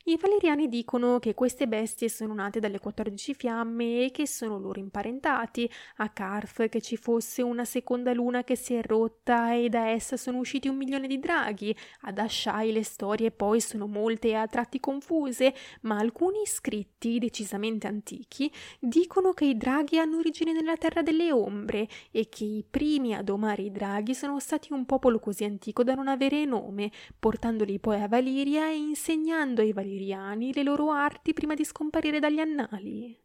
[0.05, 4.77] I valeriani dicono che queste bestie sono nate dalle 14 fiamme e che sono loro
[4.77, 9.87] imparentati, a Carf che ci fosse una seconda luna che si è rotta e da
[9.87, 14.33] essa sono usciti un milione di draghi, ad Ashai le storie poi sono molte e
[14.33, 20.75] a tratti confuse, ma alcuni scritti decisamente antichi dicono che i draghi hanno origine nella
[20.75, 25.19] terra delle ombre e che i primi a domare i draghi sono stati un popolo
[25.19, 30.53] così antico da non avere nome, portandoli poi a Valiria e insegnando ai valiriani valeriani
[30.53, 33.17] le loro arti prima di scomparire dagli annali.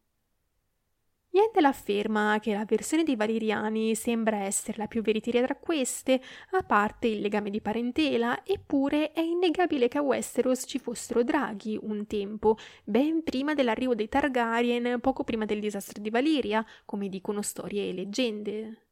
[1.31, 6.21] Yendel afferma che la versione dei valeriani sembra essere la più veritiera tra queste,
[6.53, 11.79] a parte il legame di parentela, eppure è innegabile che a Westeros ci fossero draghi
[11.83, 17.43] un tempo, ben prima dell'arrivo dei Targaryen, poco prima del disastro di Valiria, come dicono
[17.43, 18.88] storie e leggende.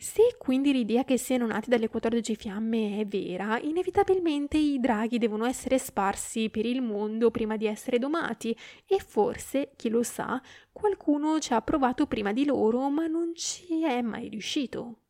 [0.00, 5.44] Se quindi l'idea che siano nati dalle 14 fiamme è vera, inevitabilmente i draghi devono
[5.44, 8.56] essere sparsi per il mondo prima di essere domati
[8.86, 13.82] e forse, chi lo sa, qualcuno ci ha provato prima di loro ma non ci
[13.82, 15.00] è mai riuscito.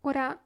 [0.00, 0.36] Ora,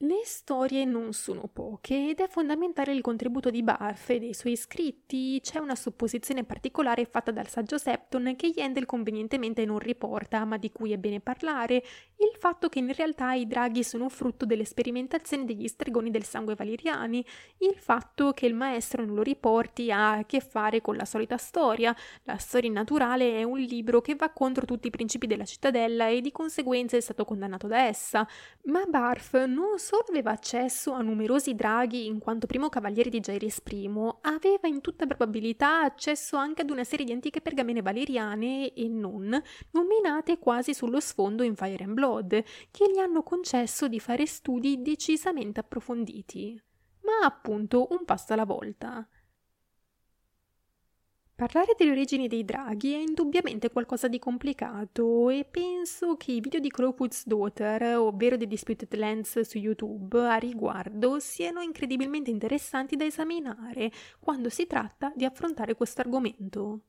[0.00, 4.54] le storie non sono poche ed è fondamentale il contributo di Barth e dei suoi
[4.54, 5.40] scritti.
[5.40, 10.70] C'è una supposizione particolare fatta dal saggio Septon che Yendel convenientemente non riporta, ma di
[10.70, 11.76] cui è bene parlare,
[12.18, 16.54] il fatto che in realtà i draghi sono frutto delle sperimentazioni degli stregoni del sangue
[16.54, 17.24] valeriani,
[17.58, 21.38] il fatto che il maestro non lo riporti ha a che fare con la solita
[21.38, 21.96] storia.
[22.24, 26.20] La storia naturale è un libro che va contro tutti i principi della cittadella e
[26.20, 28.28] di conseguenza è stato condannato da essa,
[28.64, 33.60] ma Barth non solo aveva accesso a numerosi draghi in quanto primo cavaliere di Jairis
[33.70, 33.88] I,
[34.22, 39.40] aveva in tutta probabilità accesso anche ad una serie di antiche pergamene valeriane e non,
[39.70, 44.82] nominate quasi sullo sfondo in Fire and Blood, che gli hanno concesso di fare studi
[44.82, 46.60] decisamente approfonditi.
[47.02, 49.08] Ma appunto un passo alla volta.
[51.36, 56.60] Parlare delle origini dei draghi è indubbiamente qualcosa di complicato e penso che i video
[56.60, 63.04] di Crowfoot's Daughter, ovvero The Disputed Lands su YouTube, a riguardo siano incredibilmente interessanti da
[63.04, 66.80] esaminare quando si tratta di affrontare questo argomento.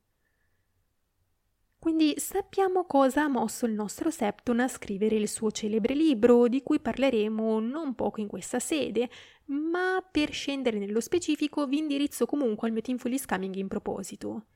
[1.88, 6.62] Quindi sappiamo cosa ha mosso il nostro Septon a scrivere il suo celebre libro, di
[6.62, 9.08] cui parleremo non poco in questa sede,
[9.46, 14.48] ma per scendere nello specifico vi indirizzo comunque al mio Teamfully Scamming in proposito.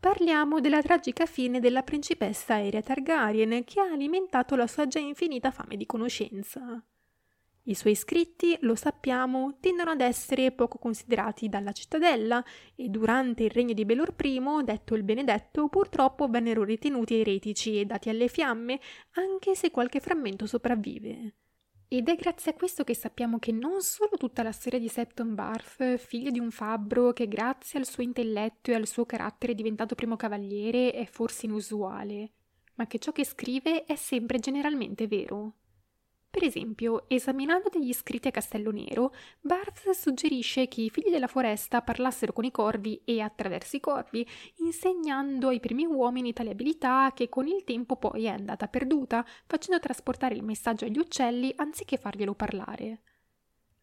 [0.00, 5.50] Parliamo della tragica fine della principessa Aerea Targaryen che ha alimentato la sua già infinita
[5.50, 6.82] fame di conoscenza.
[7.64, 12.44] I suoi scritti, lo sappiamo, tendono ad essere poco considerati dalla cittadella
[12.74, 17.84] e durante il regno di Belor I, detto il benedetto, purtroppo vennero ritenuti eretici e
[17.84, 18.80] dati alle fiamme,
[19.12, 21.34] anche se qualche frammento sopravvive.
[21.86, 25.34] Ed è grazie a questo che sappiamo che non solo tutta la storia di Septon
[25.36, 29.94] Barth, figlio di un fabbro che grazie al suo intelletto e al suo carattere diventato
[29.94, 32.32] primo cavaliere, è forse inusuale,
[32.74, 35.58] ma che ciò che scrive è sempre generalmente vero.
[36.32, 41.82] Per esempio, esaminando degli scritti a Castello Nero, Barth suggerisce che i figli della foresta
[41.82, 44.26] parlassero con i corvi e attraverso i corvi,
[44.60, 49.78] insegnando ai primi uomini tale abilità che con il tempo poi è andata perduta, facendo
[49.78, 53.02] trasportare il messaggio agli uccelli anziché farglielo parlare.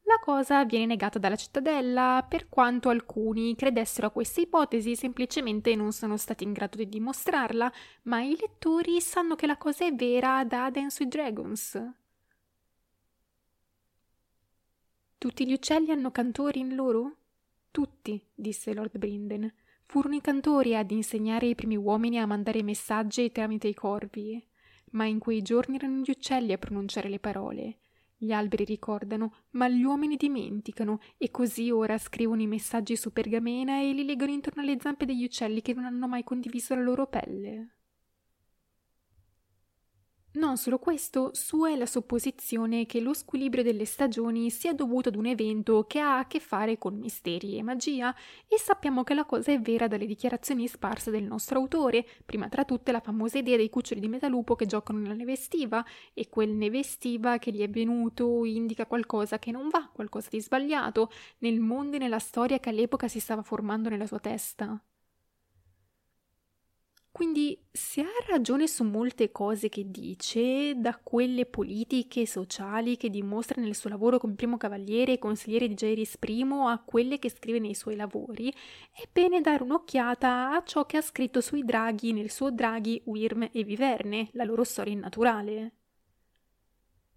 [0.06, 5.92] La cosa viene negata dalla cittadella, per quanto alcuni credessero a questa ipotesi semplicemente non
[5.92, 7.72] sono stati in grado di dimostrarla,
[8.06, 11.94] ma i lettori sanno che la cosa è vera da Dance with Dragons.
[15.20, 17.18] Tutti gli uccelli hanno cantori in loro?
[17.72, 19.54] Tutti, disse Lord Brinden.
[19.86, 24.42] Furono i cantori ad insegnare ai primi uomini a mandare messaggi tramite i corvi.
[24.92, 27.80] Ma in quei giorni erano gli uccelli a pronunciare le parole.
[28.16, 33.82] Gli alberi ricordano, ma gli uomini dimenticano, e così ora scrivono i messaggi su pergamena
[33.82, 37.08] e li legano intorno alle zampe degli uccelli che non hanno mai condiviso la loro
[37.08, 37.79] pelle.
[40.32, 45.16] Non solo questo, sua è la supposizione che lo squilibrio delle stagioni sia dovuto ad
[45.16, 48.16] un evento che ha a che fare con misteri e magia,
[48.48, 52.64] e sappiamo che la cosa è vera dalle dichiarazioni sparse del nostro autore, prima tra
[52.64, 56.52] tutte la famosa idea dei cuccioli di metalupo che giocano nella neve estiva, e quel
[56.52, 61.10] neve estiva che gli è venuto indica qualcosa che non va, qualcosa di sbagliato,
[61.40, 64.80] nel mondo e nella storia che all'epoca si stava formando nella sua testa.
[67.20, 73.10] Quindi se ha ragione su molte cose che dice, da quelle politiche e sociali che
[73.10, 77.30] dimostra nel suo lavoro come primo cavaliere e consigliere di Jairis I a quelle che
[77.30, 78.50] scrive nei suoi lavori,
[78.94, 83.50] è bene dare un'occhiata a ciò che ha scritto sui draghi nel suo Draghi, Wyrm
[83.52, 85.74] e Viverne, la loro storia innaturale.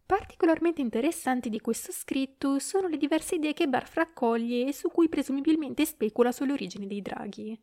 [0.05, 5.09] Particolarmente interessanti di questo scritto sono le diverse idee che Barf raccoglie e su cui
[5.09, 7.57] presumibilmente specula sulle origini dei draghi.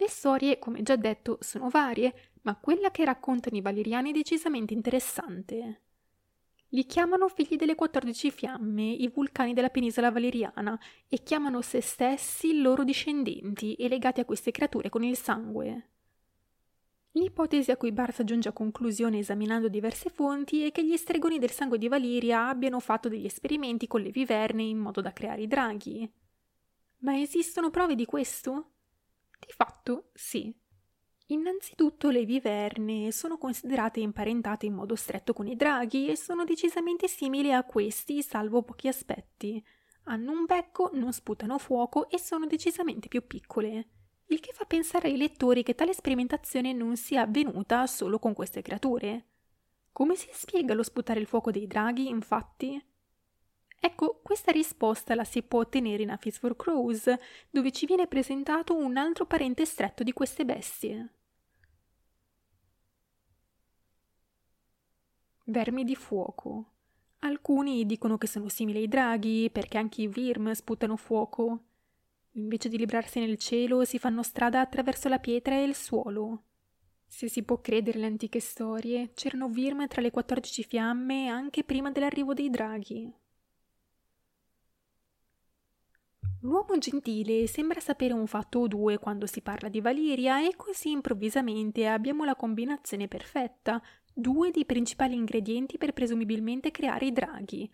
[0.00, 4.72] Le storie, come già detto, sono varie, ma quella che raccontano i valeriani è decisamente
[4.72, 5.80] interessante.
[6.68, 10.78] Li chiamano figli delle 14 fiamme, i vulcani della penisola valeriana,
[11.08, 15.88] e chiamano se stessi loro discendenti e legati a queste creature con il sangue.
[17.12, 21.50] L'ipotesi a cui Barth giunge a conclusione esaminando diverse fonti è che gli stregoni del
[21.50, 25.48] sangue di Valiria abbiano fatto degli esperimenti con le viverne in modo da creare i
[25.48, 26.08] draghi.
[26.98, 28.74] Ma esistono prove di questo?
[29.38, 30.54] Di fatto sì.
[31.30, 37.06] Innanzitutto le viverne sono considerate imparentate in modo stretto con i draghi e sono decisamente
[37.06, 39.62] simili a questi, salvo pochi aspetti.
[40.04, 43.88] Hanno un becco, non sputano fuoco e sono decisamente più piccole.
[44.28, 48.62] Il che fa pensare ai lettori che tale sperimentazione non sia avvenuta solo con queste
[48.62, 49.26] creature.
[49.92, 52.82] Come si spiega lo sputare il fuoco dei draghi, infatti?
[53.80, 57.12] Ecco, questa risposta la si può ottenere in A for Crows,
[57.48, 61.12] dove ci viene presentato un altro parente stretto di queste bestie.
[65.44, 66.72] Vermi di fuoco.
[67.20, 71.62] Alcuni dicono che sono simili ai draghi, perché anche i Virm sputano fuoco.
[72.32, 76.42] Invece di librarsi nel cielo, si fanno strada attraverso la pietra e il suolo.
[77.06, 81.90] Se si può credere alle antiche storie, c'erano Virm tra le 14 fiamme anche prima
[81.90, 83.12] dell'arrivo dei draghi.
[86.42, 90.90] L'uomo gentile sembra sapere un fatto o due quando si parla di Valiria e così
[90.90, 93.82] improvvisamente abbiamo la combinazione perfetta,
[94.14, 97.68] due dei principali ingredienti per presumibilmente creare i draghi.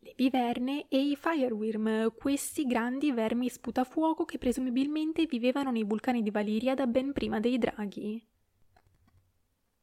[0.00, 6.30] Le viverne e i Firewyrm, questi grandi vermi sputafuoco che presumibilmente vivevano nei vulcani di
[6.30, 8.22] Valiria da ben prima dei draghi.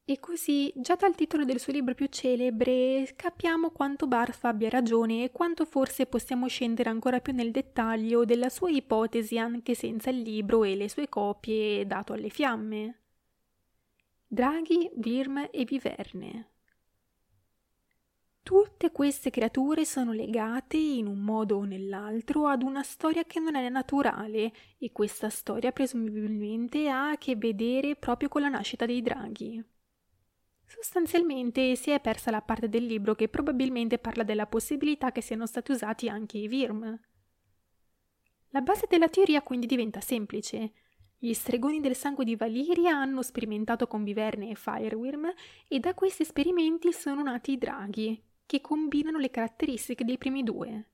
[0.04, 5.22] E così, già dal titolo del suo libro più celebre, capiamo quanto Barth abbia ragione
[5.22, 10.18] e quanto forse possiamo scendere ancora più nel dettaglio della sua ipotesi anche senza il
[10.18, 12.98] libro e le sue copie dato alle fiamme.
[14.26, 16.48] Draghi, Virm e Viverne.
[18.42, 23.54] Tutte queste creature sono legate in un modo o nell'altro ad una storia che non
[23.54, 29.00] è naturale e questa storia presumibilmente ha a che vedere proprio con la nascita dei
[29.00, 29.64] draghi.
[30.74, 35.44] Sostanzialmente si è persa la parte del libro che probabilmente parla della possibilità che siano
[35.44, 36.98] stati usati anche i Virm.
[38.48, 40.72] La base della teoria quindi diventa semplice.
[41.18, 45.30] Gli stregoni del sangue di Valiria hanno sperimentato con Viverne e Firewyrm
[45.68, 50.91] e da questi esperimenti sono nati i draghi, che combinano le caratteristiche dei primi due.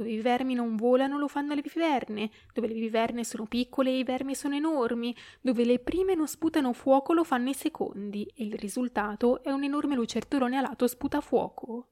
[0.00, 3.98] Dove i vermi non volano lo fanno le viverne, dove le viverne sono piccole e
[3.98, 8.44] i vermi sono enormi, dove le prime non sputano fuoco lo fanno i secondi e
[8.44, 11.88] il risultato è un enorme lucertolone alato sputafuoco.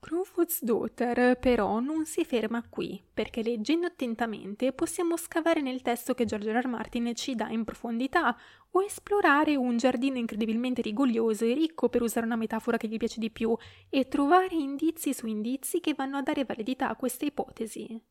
[0.00, 6.24] Crowfoot's Daughter però non si ferma qui, perché leggendo attentamente possiamo scavare nel testo che
[6.24, 6.62] George R.
[6.62, 6.66] R.
[6.68, 8.36] Martin ci dà in profondità
[8.70, 13.20] o esplorare un giardino incredibilmente rigoglioso e ricco per usare una metafora che gli piace
[13.20, 13.54] di più
[13.90, 18.02] e trovare indizi su indizi che vanno a dare validità a questa ipotesi.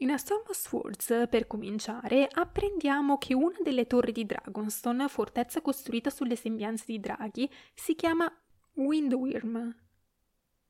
[0.00, 5.62] In A Storm of Swords, per cominciare, apprendiamo che una delle torri di Dragonstone, fortezza
[5.62, 8.30] costruita sulle sembianze di draghi, si chiama
[8.74, 9.85] Windwyrm.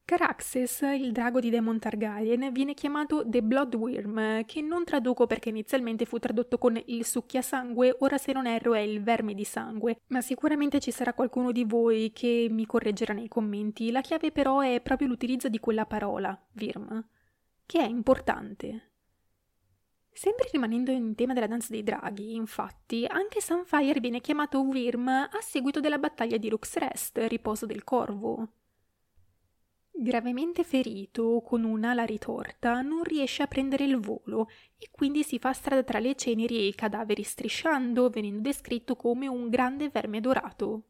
[0.07, 6.05] Caraxes, il drago di Daemon Targaryen, viene chiamato The Bloodworm, che non traduco perché inizialmente
[6.05, 10.21] fu tradotto con il succhiasangue, ora se non erro è il verme di sangue, ma
[10.21, 13.91] sicuramente ci sarà qualcuno di voi che mi correggerà nei commenti.
[13.91, 17.05] La chiave però è proprio l'utilizzo di quella parola, Virm,
[17.67, 18.93] che è importante.
[20.13, 25.41] Sempre rimanendo in tema della danza dei draghi, infatti, anche Sunfire viene chiamato Virm a
[25.41, 28.51] seguito della battaglia di Luxrest, riposo del corvo.
[29.99, 35.55] Gravemente ferito, con un'ala ritorta, non riesce a prendere il volo e quindi si fa
[35.55, 40.82] strada tra le ceneri e i cadaveri strisciando, venendo descritto come un grande verme dorato.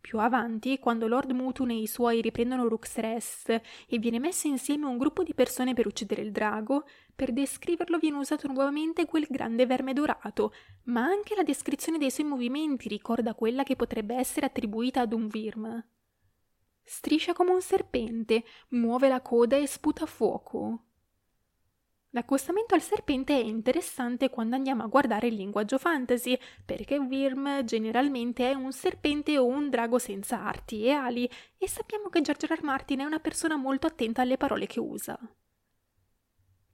[0.00, 4.96] Più avanti, quando Lord Mutun e i suoi riprendono Ruxrest e viene messo insieme un
[4.96, 9.92] gruppo di persone per uccidere il drago, per descriverlo viene usato nuovamente quel grande verme
[9.92, 10.54] dorato,
[10.84, 15.26] ma anche la descrizione dei suoi movimenti ricorda quella che potrebbe essere attribuita ad un
[15.26, 15.84] Virm.
[16.88, 20.84] Striscia come un serpente, muove la coda e sputa fuoco.
[22.10, 28.48] L'accostamento al serpente è interessante quando andiamo a guardare il linguaggio fantasy, perché Wyrm generalmente
[28.48, 31.28] è un serpente o un drago senza arti e ali,
[31.58, 32.52] e sappiamo che George R.
[32.60, 32.62] R.
[32.62, 35.18] Martin è una persona molto attenta alle parole che usa.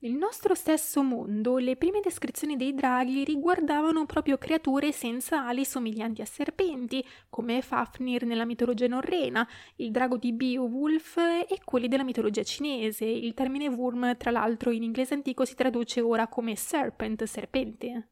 [0.03, 6.21] Nel nostro stesso mondo, le prime descrizioni dei draghi riguardavano proprio creature senza ali somiglianti
[6.21, 12.43] a serpenti, come Fafnir nella mitologia norrena, il drago di Beowulf e quelli della mitologia
[12.43, 13.05] cinese.
[13.05, 18.09] Il termine Wurm, tra l'altro, in inglese antico si traduce ora come serpent, serpente.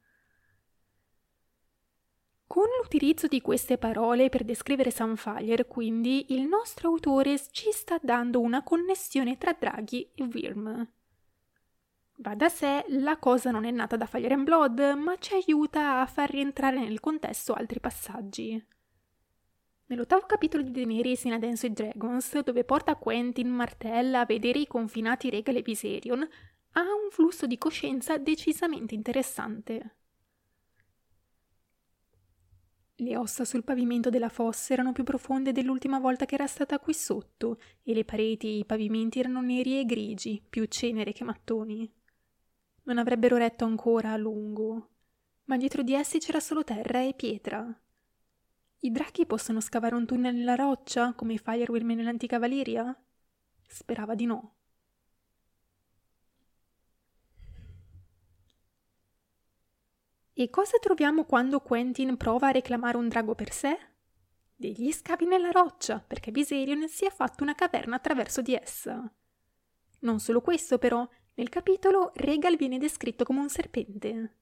[2.47, 8.39] Con l'utilizzo di queste parole per descrivere Sunfire, quindi, il nostro autore ci sta dando
[8.39, 10.89] una connessione tra draghi e Wyrm.
[12.23, 16.03] Va da sé, la cosa non è nata da Fire and Blood, ma ci aiuta
[16.03, 18.63] a far rientrare nel contesto altri passaggi.
[19.87, 24.59] Nell'ottavo capitolo di Daenerys in A Dance with Dragons, dove porta Quentin Martell a vedere
[24.59, 26.21] i confinati Regal e Viserion,
[26.73, 29.97] ha un flusso di coscienza decisamente interessante.
[32.97, 36.93] Le ossa sul pavimento della fossa erano più profonde dell'ultima volta che era stata qui
[36.93, 41.91] sotto, e le pareti e i pavimenti erano neri e grigi, più cenere che mattoni
[42.85, 44.89] non avrebbero retto ancora a lungo,
[45.45, 47.67] ma dietro di essi c'era solo terra e pietra.
[48.83, 52.97] I draghi possono scavare un tunnel nella roccia, come i Firewyrm nell'antica Valiria?
[53.67, 54.55] Sperava di no.
[60.33, 63.79] E cosa troviamo quando Quentin prova a reclamare un drago per sé?
[64.57, 69.13] Degli scavi nella roccia, perché Viserion si è fatto una caverna attraverso di essa.
[70.01, 71.07] Non solo questo, però,
[71.41, 74.35] nel capitolo Regal viene descritto come un serpente.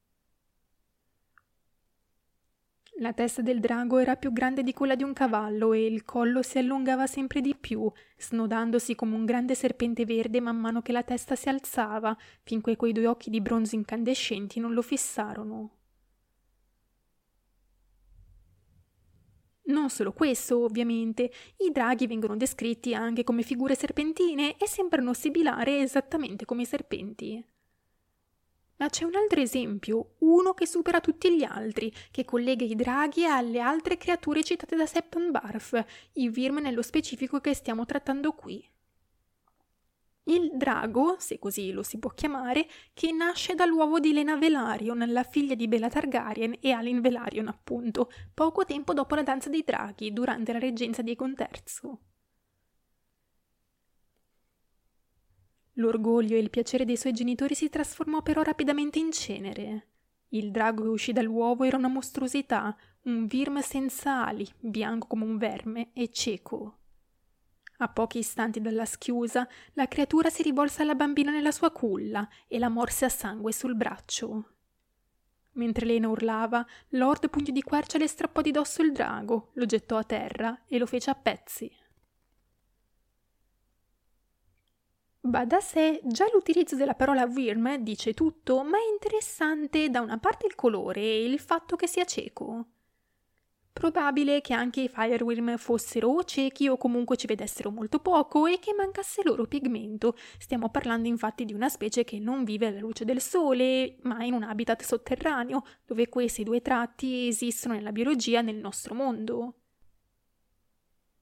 [2.99, 6.43] La testa del drago era più grande di quella di un cavallo e il collo
[6.43, 11.05] si allungava sempre di più, snodandosi come un grande serpente verde man mano che la
[11.05, 15.78] testa si alzava, finché quei due occhi di bronzo incandescenti non lo fissarono.
[19.69, 25.81] Non solo questo, ovviamente, i draghi vengono descritti anche come figure serpentine e sembrano sibilare
[25.81, 27.45] esattamente come i serpenti.
[28.77, 33.27] Ma c'è un altro esempio, uno che supera tutti gli altri, che collega i draghi
[33.27, 38.65] alle altre creature citate da Septon Barf, i Virm nello specifico che stiamo trattando qui.
[40.29, 45.23] Il drago, se così lo si può chiamare, che nasce dall'uovo di Lena Velaryon, la
[45.23, 50.13] figlia di Bella Targaryen e Alin Velaryon, appunto, poco tempo dopo la danza dei draghi,
[50.13, 51.99] durante la reggenza di Egon III.
[55.79, 59.87] L'orgoglio e il piacere dei suoi genitori si trasformò però rapidamente in cenere.
[60.29, 65.39] Il drago che uscì dall'uovo era una mostruosità, un virm senza ali, bianco come un
[65.39, 66.78] verme e cieco.
[67.81, 72.59] A pochi istanti dalla schiusa, la creatura si rivolse alla bambina nella sua culla e
[72.59, 74.55] la morse a sangue sul braccio.
[75.53, 79.97] Mentre Lena urlava, Lord Pugno di Quercia le strappò di dosso il drago, lo gettò
[79.97, 81.71] a terra e lo fece a pezzi.
[85.21, 90.19] Va da sé, già l'utilizzo della parola Wyrm dice tutto, ma è interessante da una
[90.19, 92.67] parte il colore e il fatto che sia cieco.
[93.79, 98.59] Probabile che anche i Firewyrm fossero o ciechi o comunque ci vedessero molto poco e
[98.59, 100.17] che mancasse loro pigmento.
[100.37, 104.33] Stiamo parlando infatti di una specie che non vive alla luce del sole, ma in
[104.33, 109.55] un habitat sotterraneo, dove questi due tratti esistono nella biologia nel nostro mondo.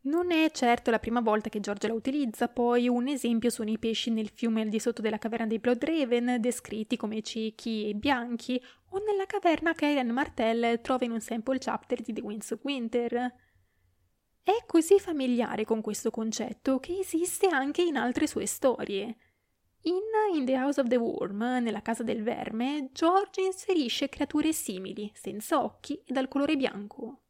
[0.06, 3.78] Non è certo la prima volta che George la utilizza, poi un esempio sono i
[3.78, 8.62] pesci nel fiume al di sotto della caverna dei Bloodraven, descritti come ciechi e bianchi,
[8.96, 12.60] o nella caverna che Irene Martell trova in un sample chapter di The Winds of
[12.64, 13.34] Winter.
[14.42, 19.16] È così familiare con questo concetto che esiste anche in altre sue storie.
[19.82, 20.00] In
[20.34, 25.62] In the House of the Worm, nella casa del verme, George inserisce creature simili, senza
[25.62, 27.25] occhi e dal colore bianco.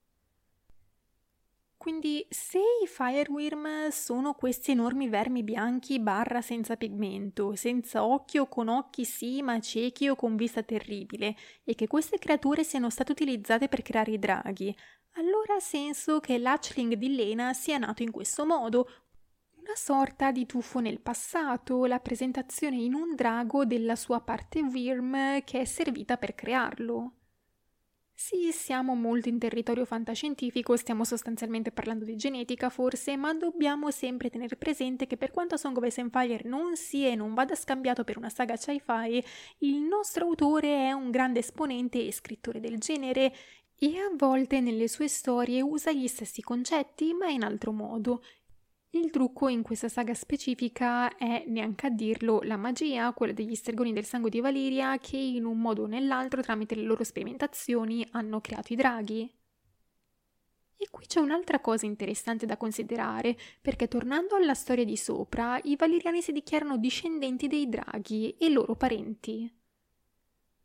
[1.87, 8.67] Quindi se i Firewyrm sono questi enormi vermi bianchi barra senza pigmento, senza occhio con
[8.67, 13.69] occhi sì ma ciechi o con vista terribile, e che queste creature siano state utilizzate
[13.69, 14.77] per creare i draghi,
[15.13, 18.89] allora ha senso che l'hatchling di Lena sia nato in questo modo,
[19.55, 25.45] una sorta di tuffo nel passato, la presentazione in un drago della sua parte Wyrm
[25.45, 27.13] che è servita per crearlo.
[28.19, 34.31] Sì, siamo molto in territorio fantascientifico, stiamo sostanzialmente parlando di genetica forse, ma dobbiamo sempre
[34.31, 37.55] tenere presente che per quanto Song of Ice and Fire non sia e non vada
[37.55, 39.23] scambiato per una saga sci-fi,
[39.59, 43.35] il nostro autore è un grande esponente e scrittore del genere
[43.79, 48.23] e a volte nelle sue storie usa gli stessi concetti, ma in altro modo,
[48.99, 53.93] il trucco in questa saga specifica è, neanche a dirlo, la magia, quella degli stregoni
[53.93, 58.41] del sangue di Valiria, che in un modo o nell'altro, tramite le loro sperimentazioni, hanno
[58.41, 59.33] creato i draghi.
[60.79, 65.77] E qui c'è un'altra cosa interessante da considerare, perché tornando alla storia di sopra, i
[65.77, 69.51] valiriani si dichiarano discendenti dei draghi e loro parenti.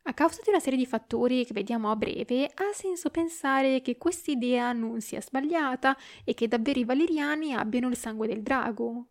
[0.04, 3.98] A causa di una serie di fattori che vediamo a breve, ha senso pensare che
[3.98, 9.06] quest'idea non sia sbagliata e che davvero i valeriani abbiano il sangue del drago.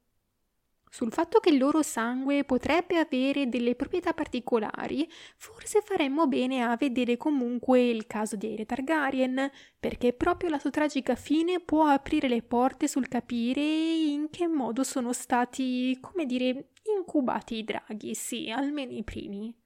[0.94, 6.76] Sul fatto che il loro sangue potrebbe avere delle proprietà particolari, forse faremmo bene a
[6.76, 12.28] vedere comunque il caso di Aire Targaryen, perché proprio la sua tragica fine può aprire
[12.28, 18.50] le porte sul capire in che modo sono stati, come dire, incubati i draghi, sì,
[18.50, 19.61] almeno i primi.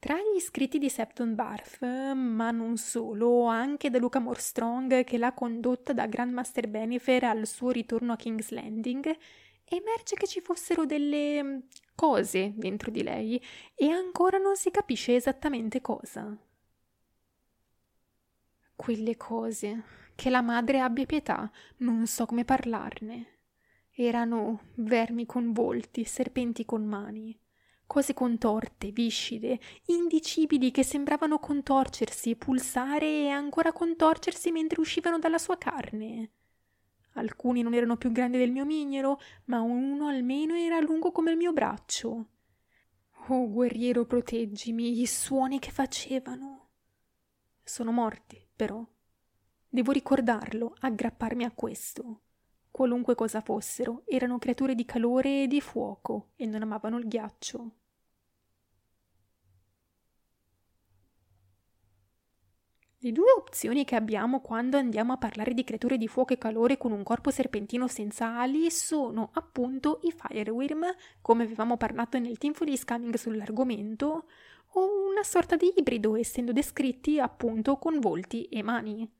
[0.00, 5.32] Tra gli scritti di Septon Barth, ma non solo, anche da Luca Morstrong che l'ha
[5.32, 9.04] condotta da Grandmaster Benefer al suo ritorno a King's Landing,
[9.64, 11.58] emerge che ci fossero delle mm,
[11.96, 13.42] cose dentro di lei
[13.74, 16.32] e ancora non si capisce esattamente cosa.
[18.76, 19.82] Quelle cose,
[20.14, 23.38] che la madre abbia pietà, non so come parlarne.
[23.90, 27.36] Erano vermi con volti, serpenti con mani
[27.88, 35.56] cose contorte, viscide, indicibili che sembravano contorcersi, pulsare e ancora contorcersi mentre uscivano dalla sua
[35.56, 36.30] carne.
[37.14, 41.38] Alcuni non erano più grandi del mio mignolo, ma uno almeno era lungo come il
[41.38, 42.26] mio braccio.
[43.28, 46.68] Oh guerriero, proteggimi, i suoni che facevano.
[47.64, 48.86] Sono morti, però.
[49.66, 52.20] Devo ricordarlo, aggrapparmi a questo.
[52.78, 57.70] Qualunque cosa fossero, erano creature di calore e di fuoco e non amavano il ghiaccio.
[62.98, 66.78] Le due opzioni che abbiamo quando andiamo a parlare di creature di fuoco e calore
[66.78, 70.84] con un corpo serpentino senza ali sono appunto i Firewyrm,
[71.20, 74.28] come avevamo parlato nel Team Fully Scamming sull'argomento,
[74.74, 79.17] o una sorta di ibrido, essendo descritti appunto con volti e mani.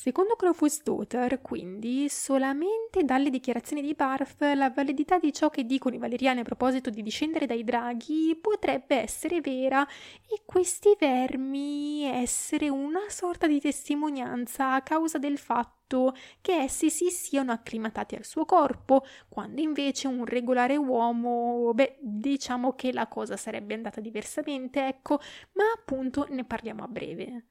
[0.00, 5.96] Secondo Crowfoot's Daughter, quindi, solamente dalle dichiarazioni di Barth la validità di ciò che dicono
[5.96, 12.68] i valeriani a proposito di discendere dai draghi potrebbe essere vera e questi vermi essere
[12.68, 18.44] una sorta di testimonianza a causa del fatto che essi si siano acclimatati al suo
[18.44, 25.18] corpo, quando invece un regolare uomo, beh, diciamo che la cosa sarebbe andata diversamente, ecco,
[25.54, 27.46] ma appunto ne parliamo a breve.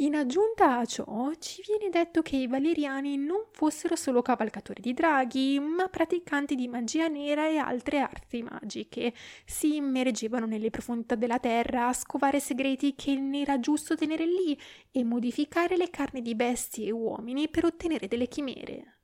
[0.00, 4.94] In aggiunta a ciò, ci viene detto che i valeriani non fossero solo cavalcatori di
[4.94, 9.12] draghi, ma praticanti di magia nera e altre arti magiche.
[9.44, 14.58] Si immergevano nelle profondità della terra a scovare segreti che ne era giusto tenere lì
[14.90, 19.00] e modificare le carni di bestie e uomini per ottenere delle chimere.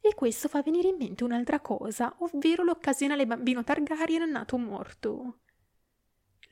[0.00, 5.40] E questo fa venire in mente un'altra cosa, ovvero l'occasionale bambino Targaryen nato morto.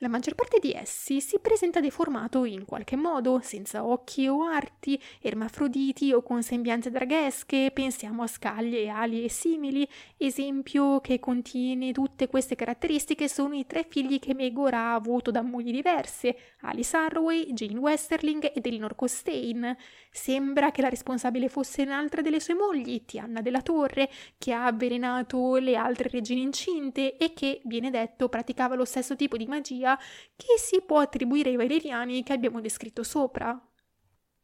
[0.03, 5.01] La maggior parte di essi si presenta deformato in qualche modo, senza occhi o arti,
[5.21, 9.87] ermafroditi o con sembianze draghesche, pensiamo a scaglie, ali e simili.
[10.17, 15.41] Esempio che contiene tutte queste caratteristiche sono i tre figli che Megor ha avuto da
[15.41, 19.73] mogli diverse, Alice Harroway, Jane Westerling ed Elinor Costain.
[20.11, 25.55] Sembra che la responsabile fosse un'altra delle sue mogli, Tianna della Torre, che ha avvelenato
[25.55, 29.91] le altre regine incinte e che, viene detto, praticava lo stesso tipo di magia
[30.35, 33.59] che si può attribuire ai valeriani che abbiamo descritto sopra.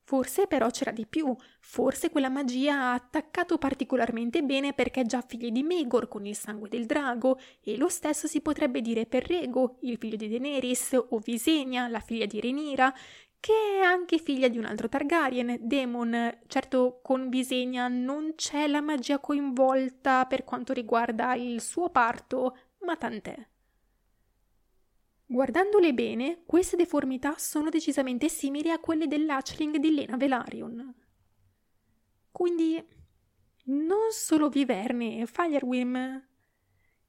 [0.09, 5.21] Forse però c'era di più, forse quella magia ha attaccato particolarmente bene perché è già
[5.21, 9.27] figlia di Megor con il sangue del drago, e lo stesso si potrebbe dire per
[9.27, 12.91] Rego, il figlio di Daenerys, o Visenya, la figlia di Renira,
[13.39, 16.39] che è anche figlia di un altro Targaryen, Daemon.
[16.47, 22.95] Certo, con Visenya non c'è la magia coinvolta per quanto riguarda il suo parto, ma
[22.95, 23.47] tant'è.
[25.31, 30.95] Guardandole bene, queste deformità sono decisamente simili a quelle dell'Hatchling di Lena Velaryon.
[32.31, 32.83] Quindi,
[33.65, 35.95] non solo Viverne e Firewim.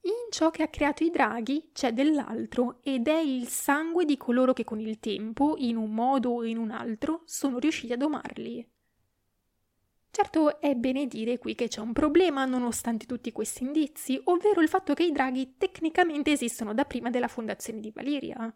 [0.03, 4.53] In ciò che ha creato i draghi c'è dell'altro ed è il sangue di coloro
[4.53, 8.71] che con il tempo, in un modo o in un altro, sono riusciti a domarli.
[10.23, 14.69] Certo è bene dire qui che c'è un problema nonostante tutti questi indizi, ovvero il
[14.69, 18.55] fatto che i draghi tecnicamente esistono da prima della fondazione di Valiria.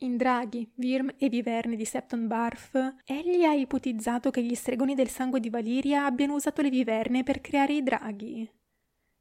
[0.00, 2.74] In Draghi, Virm e Viverne di Septon Barf,
[3.06, 7.40] egli ha ipotizzato che gli stregoni del sangue di Valiria abbiano usato le viverne per
[7.40, 8.46] creare i draghi.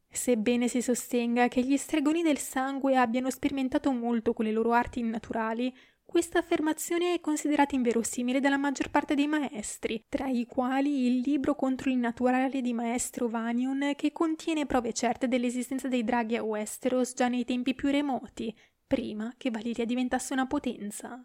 [0.09, 4.99] Sebbene si sostenga che gli stregoni del sangue abbiano sperimentato molto con le loro arti
[4.99, 5.73] innaturali,
[6.07, 11.53] questa affermazione è considerata inverosimile dalla maggior parte dei maestri, tra i quali il libro
[11.53, 17.13] contro il naturale di maestro Vanion, che contiene prove certe dell'esistenza dei draghi a Westeros
[17.13, 18.55] già nei tempi più remoti,
[18.87, 21.21] prima che Valiria diventasse una potenza.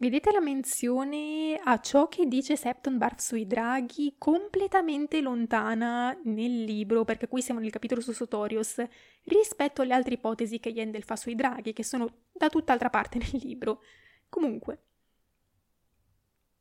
[0.00, 7.04] Vedete la menzione a ciò che dice Septon Barth sui draghi completamente lontana nel libro,
[7.04, 8.82] perché qui siamo nel capitolo su Sotorios,
[9.24, 13.42] rispetto alle altre ipotesi che Yendel fa sui draghi, che sono da tutt'altra parte nel
[13.42, 13.82] libro.
[14.30, 14.84] Comunque,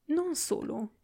[0.07, 0.95] non solo,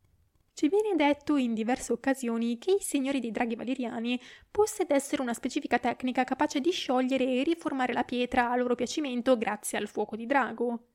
[0.56, 4.20] ci viene detto in diverse occasioni che i signori dei draghi valeriani
[4.52, 9.78] possedessero una specifica tecnica capace di sciogliere e riformare la pietra a loro piacimento grazie
[9.78, 10.95] al fuoco di drago.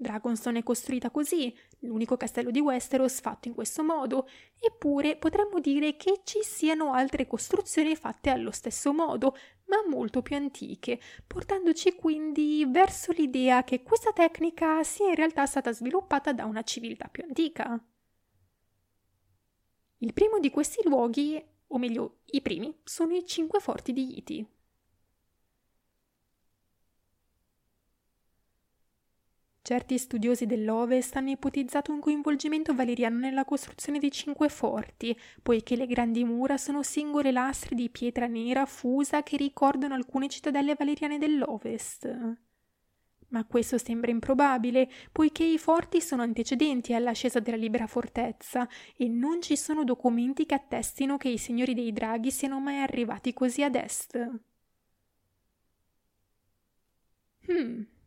[0.00, 4.26] Dragonstone è costruita così, l'unico castello di Westeros fatto in questo modo,
[4.58, 9.36] eppure potremmo dire che ci siano altre costruzioni fatte allo stesso modo,
[9.66, 15.70] ma molto più antiche, portandoci quindi verso l'idea che questa tecnica sia in realtà stata
[15.70, 17.78] sviluppata da una civiltà più antica.
[19.98, 24.48] Il primo di questi luoghi, o meglio i primi, sono i cinque forti di Iti.
[29.70, 35.86] Certi studiosi dell'Ovest hanno ipotizzato un coinvolgimento valeriano nella costruzione dei cinque forti, poiché le
[35.86, 42.36] grandi mura sono singole lastre di pietra nera fusa che ricordano alcune cittadelle valeriane dell'Ovest
[43.28, 49.40] ma questo sembra improbabile, poiché i forti sono antecedenti all'ascesa della libera fortezza e non
[49.40, 53.76] ci sono documenti che attestino che i signori dei draghi siano mai arrivati così ad
[53.76, 54.30] est.
[57.46, 57.99] Hmm.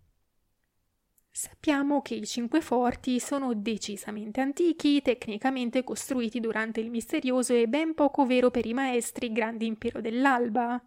[1.35, 7.95] Sappiamo che i cinque forti sono decisamente antichi, tecnicamente costruiti durante il misterioso e ben
[7.95, 10.79] poco vero per i maestri grande impero dell'alba.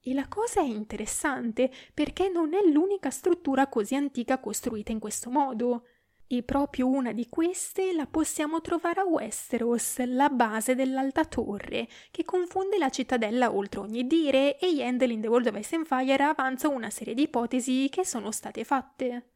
[0.00, 5.30] E la cosa è interessante perché non è l'unica struttura così antica costruita in questo
[5.30, 5.82] modo.
[6.30, 12.22] E proprio una di queste la possiamo trovare a Westeros, la base dell'Alta Torre, che
[12.24, 16.22] confonde la cittadella oltre ogni dire e Yandel in The World of Ice and Fire
[16.22, 19.30] avanza una serie di ipotesi che sono state fatte.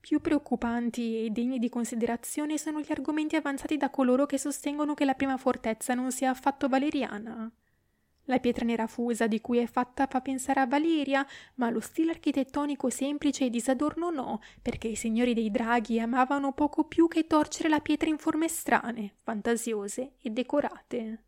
[0.00, 5.04] Più preoccupanti e degni di considerazione sono gli argomenti avanzati da coloro che sostengono che
[5.04, 7.52] la prima fortezza non sia affatto valeriana.
[8.30, 11.26] La pietra nera fusa di cui è fatta fa pensare a Valeria,
[11.56, 16.84] ma lo stile architettonico semplice e disadorno no, perché i signori dei draghi amavano poco
[16.84, 21.24] più che torcere la pietra in forme strane, fantasiose e decorate.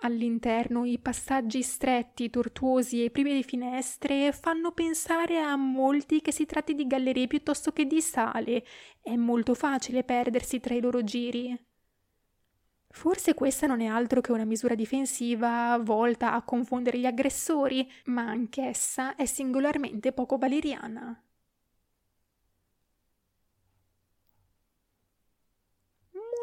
[0.00, 6.44] All'interno i passaggi stretti, tortuosi e privi di finestre fanno pensare a molti che si
[6.44, 8.64] tratti di gallerie piuttosto che di sale.
[9.00, 11.67] È molto facile perdersi tra i loro giri.
[12.98, 18.22] Forse questa non è altro che una misura difensiva volta a confondere gli aggressori, ma
[18.22, 21.16] anch'essa è singolarmente poco valeriana.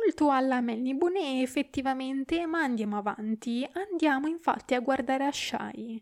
[0.05, 3.67] molto alla Melny Bonnet effettivamente, ma andiamo avanti.
[3.73, 6.01] Andiamo infatti a guardare Ashai.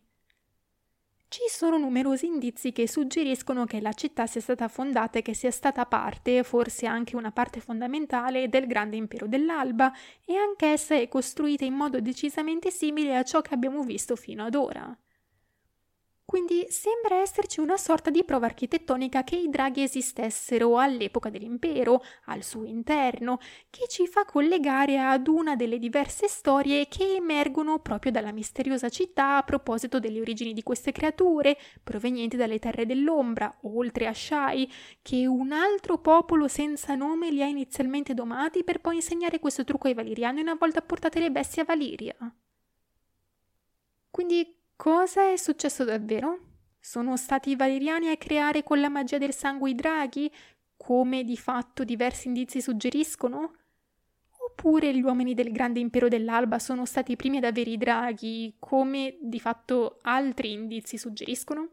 [1.34, 5.50] Ci sono numerosi indizi che suggeriscono che la città sia stata fondata e che sia
[5.50, 9.92] stata parte, forse anche una parte fondamentale, del grande impero dell'Alba
[10.24, 14.54] e anch'essa è costruita in modo decisamente simile a ciò che abbiamo visto fino ad
[14.54, 14.96] ora.
[16.26, 22.44] Quindi sembra esserci una sorta di prova architettonica che i draghi esistessero all'epoca dell'impero, al
[22.44, 28.32] suo interno, che ci fa collegare ad una delle diverse storie che emergono proprio dalla
[28.32, 34.14] misteriosa città a proposito delle origini di queste creature, provenienti dalle terre dell'ombra, oltre a
[34.14, 34.72] Shai,
[35.02, 39.88] che un altro popolo senza nome li ha inizialmente domati per poi insegnare questo trucco
[39.88, 42.16] ai valiriani una volta portate le bestie a Valiria.
[44.10, 46.40] Quindi Cosa è successo davvero?
[46.80, 50.32] Sono stati i valeriani a creare con la magia del sangue i draghi,
[50.76, 53.54] come di fatto diversi indizi suggeriscono?
[54.50, 58.58] Oppure gli uomini del grande impero dell'alba sono stati i primi ad avere i draghi,
[58.60, 61.70] come di fatto altri indizi suggeriscono?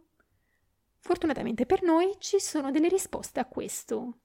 [0.98, 4.18] Fortunatamente per noi ci sono delle risposte a questo.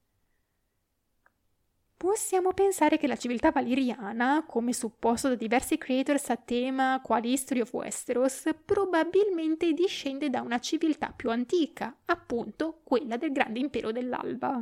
[1.97, 7.61] Possiamo pensare che la civiltà valeriana, come supposto da diversi creators a tema quali History
[7.61, 14.61] of Westeros, probabilmente discende da una civiltà più antica, appunto quella del grande impero dell'Alba.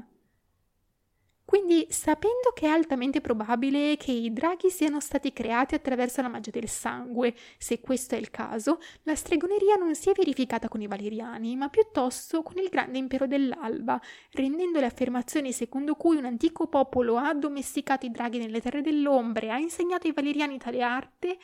[1.53, 6.49] Quindi, sapendo che è altamente probabile che i draghi siano stati creati attraverso la magia
[6.49, 10.87] del sangue, se questo è il caso, la stregoneria non si è verificata con i
[10.87, 14.01] valeriani, ma piuttosto con il grande impero dell'alba,
[14.31, 19.45] rendendo le affermazioni secondo cui un antico popolo ha addomesticato i draghi nelle terre dell'ombre
[19.45, 21.37] e ha insegnato ai valeriani tale arte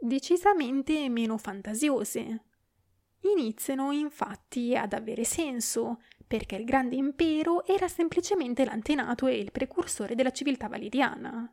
[0.00, 2.40] decisamente meno fantasiose.
[3.20, 10.14] Iniziano infatti ad avere senso, perché il grande impero era semplicemente l'antenato e il precursore
[10.14, 11.50] della civiltà valeriana.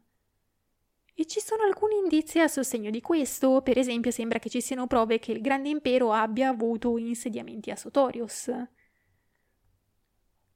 [1.16, 4.88] E ci sono alcuni indizi a sostegno di questo, per esempio sembra che ci siano
[4.88, 8.52] prove che il grande impero abbia avuto insediamenti a Sotorius.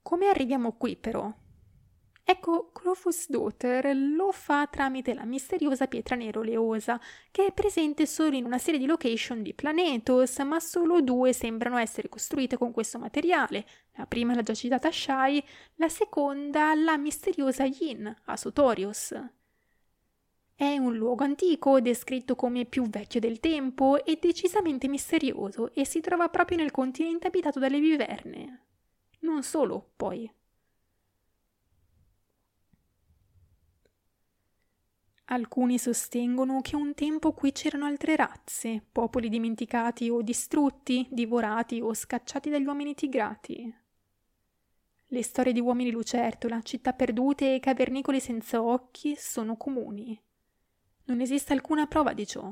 [0.01, 1.31] Come arriviamo qui però?
[2.29, 6.99] Ecco, Crofus Daughter lo fa tramite la misteriosa pietra nero leosa,
[7.31, 11.77] che è presente solo in una serie di location di Planetos, ma solo due sembrano
[11.77, 13.65] essere costruite con questo materiale.
[13.93, 15.41] La prima la già citata Shai,
[15.75, 19.15] la seconda la misteriosa Yin, a Sotorius.
[20.53, 26.01] È un luogo antico, descritto come più vecchio del tempo e decisamente misterioso, e si
[26.01, 28.65] trova proprio nel continente abitato dalle viverne.
[29.19, 30.29] Non solo, poi.
[35.29, 41.93] Alcuni sostengono che un tempo qui c'erano altre razze, popoli dimenticati o distrutti, divorati o
[41.93, 43.75] scacciati dagli uomini tigrati.
[45.07, 50.17] Le storie di uomini lucertola, città perdute e cavernicoli senza occhi sono comuni.
[51.05, 52.49] Non esiste alcuna prova di ciò.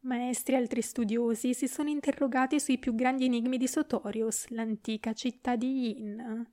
[0.00, 5.56] Maestri e altri studiosi si sono interrogati sui più grandi enigmi di Sotorios, l'antica città
[5.56, 6.46] di Yin.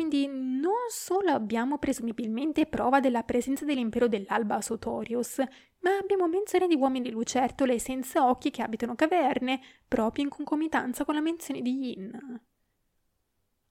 [0.00, 5.40] Quindi non solo abbiamo presumibilmente prova della presenza dell'impero dell'alba a Sotorius,
[5.80, 11.16] ma abbiamo menzione di uomini lucertole senza occhi che abitano caverne, proprio in concomitanza con
[11.16, 12.40] la menzione di Yin.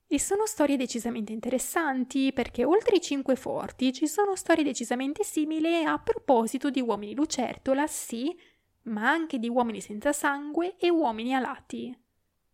[0.05, 5.83] E sono storie decisamente interessanti perché oltre i cinque forti ci sono storie decisamente simili
[5.83, 8.37] a proposito di uomini lucertola, sì,
[8.83, 11.97] ma anche di uomini senza sangue e uomini alati.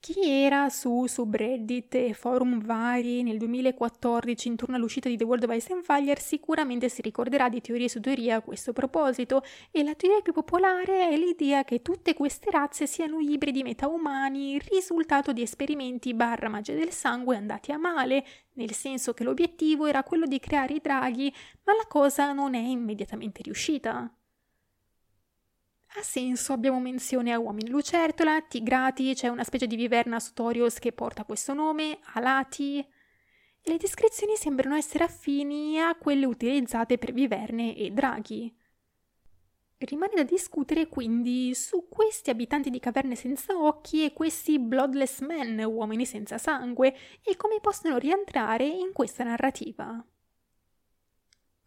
[0.05, 5.55] Chi era su subreddit e forum vari nel 2014 intorno all'uscita di The World of
[5.55, 9.41] Ice and Fire sicuramente si ricorderà di teorie su teorie a questo proposito
[9.71, 15.33] e la teoria più popolare è l'idea che tutte queste razze siano ibridi metaumani, risultato
[15.33, 20.27] di esperimenti barra magia del sangue andati a male, nel senso che l'obiettivo era quello
[20.27, 21.33] di creare i draghi,
[21.63, 24.15] ma la cosa non è immediatamente riuscita.
[25.97, 30.91] Ha senso, abbiamo menzione a uomini lucertola, tigrati, c'è una specie di viverna Sotorios che
[30.91, 32.79] porta questo nome, alati.
[32.79, 38.53] E le descrizioni sembrano essere affini a quelle utilizzate per viverne e draghi.
[39.77, 45.63] Rimane da discutere quindi su questi abitanti di caverne senza occhi e questi bloodless men,
[45.63, 46.93] uomini senza sangue,
[47.23, 50.05] e come possono rientrare in questa narrativa.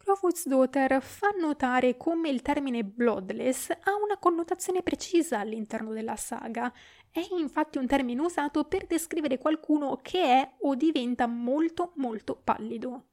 [0.09, 6.73] Crowfoot's Daughter fa notare come il termine bloodless ha una connotazione precisa all'interno della saga.
[7.11, 13.09] È infatti un termine usato per descrivere qualcuno che è o diventa molto molto pallido.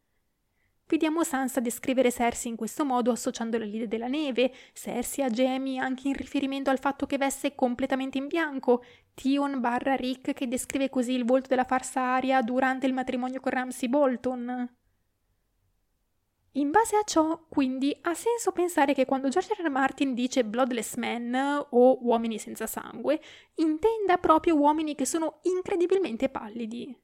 [0.88, 6.08] Vediamo Sansa descrivere Cersei in questo modo associandola all'idea della neve, Cersei a Jamie anche
[6.08, 8.82] in riferimento al fatto che veste completamente in bianco,
[9.14, 13.52] Tion barra Rick che descrive così il volto della farsa Aria durante il matrimonio con
[13.52, 14.84] Ramsay Bolton.
[16.58, 19.64] In base a ciò, quindi, ha senso pensare che quando George R.
[19.64, 19.70] R.
[19.70, 23.20] Martin dice bloodless men o uomini senza sangue,
[23.56, 26.97] intenda proprio uomini che sono incredibilmente pallidi.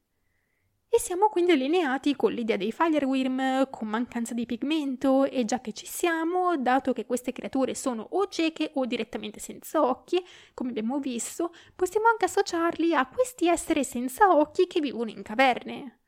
[0.88, 5.74] E siamo quindi allineati con l'idea dei Fireworm, con mancanza di pigmento, e già che
[5.74, 10.24] ci siamo, dato che queste creature sono o cieche o direttamente senza occhi,
[10.54, 16.01] come abbiamo visto, possiamo anche associarli a questi esseri senza occhi che vivono in caverne.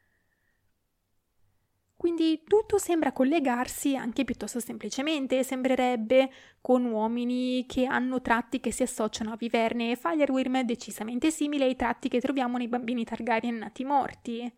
[2.04, 6.30] Quindi tutto sembra collegarsi anche piuttosto semplicemente, sembrerebbe,
[6.60, 11.78] con uomini che hanno tratti che si associano a viverne e Fireworm decisamente simili ai
[11.78, 14.54] tratti che troviamo nei bambini Targaryen nati morti.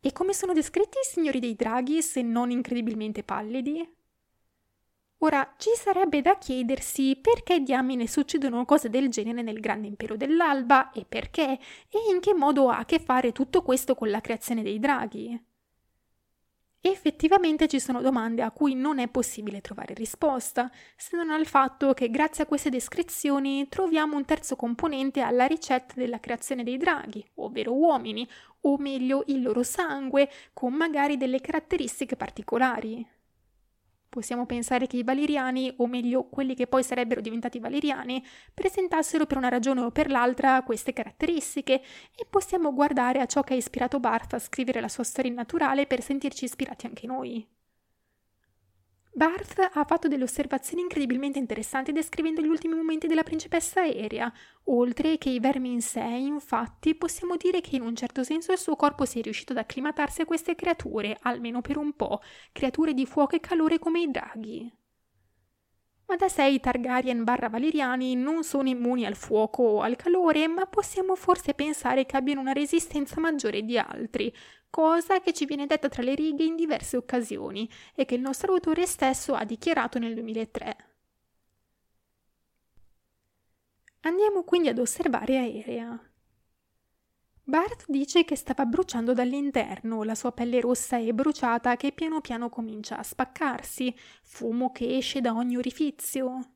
[0.00, 3.86] E come sono descritti i signori dei draghi se non incredibilmente pallidi?
[5.18, 10.92] Ora, ci sarebbe da chiedersi perché diamine succedono cose del genere nel grande impero dell'alba
[10.92, 14.62] e perché, e in che modo ha a che fare tutto questo con la creazione
[14.62, 15.52] dei draghi.
[16.86, 21.94] Effettivamente ci sono domande a cui non è possibile trovare risposta, se non al fatto
[21.94, 27.26] che grazie a queste descrizioni troviamo un terzo componente alla ricetta della creazione dei draghi,
[27.36, 28.28] ovvero uomini,
[28.60, 33.13] o meglio il loro sangue, con magari delle caratteristiche particolari.
[34.14, 39.38] Possiamo pensare che i valeriani, o meglio quelli che poi sarebbero diventati valeriani, presentassero per
[39.38, 41.82] una ragione o per l'altra queste caratteristiche
[42.14, 45.88] e possiamo guardare a ciò che ha ispirato Barth a scrivere la sua storia naturale
[45.88, 47.44] per sentirci ispirati anche noi.
[49.16, 54.32] Barth ha fatto delle osservazioni incredibilmente interessanti descrivendo gli ultimi momenti della principessa aerea.
[54.64, 58.58] Oltre che i vermi in sé, infatti, possiamo dire che in un certo senso il
[58.58, 62.92] suo corpo si è riuscito ad acclimatarsi a queste creature, almeno per un po', creature
[62.92, 64.83] di fuoco e calore come i draghi.
[66.06, 70.46] Ma da sé i Targaryen barra Valeriani non sono immuni al fuoco o al calore,
[70.48, 74.32] ma possiamo forse pensare che abbiano una resistenza maggiore di altri,
[74.68, 78.52] cosa che ci viene detta tra le righe in diverse occasioni e che il nostro
[78.52, 80.76] autore stesso ha dichiarato nel 2003.
[84.02, 86.13] Andiamo quindi ad osservare Aerea.
[87.46, 92.48] Bart dice che stava bruciando dall'interno, la sua pelle rossa e bruciata che piano piano
[92.48, 96.52] comincia a spaccarsi, fumo che esce da ogni orifizio.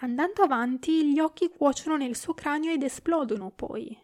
[0.00, 3.96] Andando avanti, gli occhi cuociono nel suo cranio ed esplodono poi.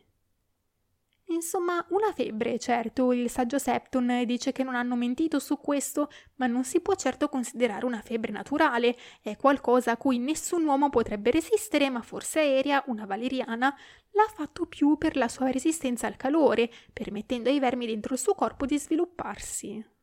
[1.28, 6.46] Insomma, una febbre, certo, il saggio Septon dice che non hanno mentito su questo, ma
[6.46, 11.30] non si può certo considerare una febbre naturale, è qualcosa a cui nessun uomo potrebbe
[11.30, 13.74] resistere, ma forse Aerea, una valeriana,
[14.12, 18.34] l'ha fatto più per la sua resistenza al calore, permettendo ai vermi dentro il suo
[18.34, 19.93] corpo di svilupparsi.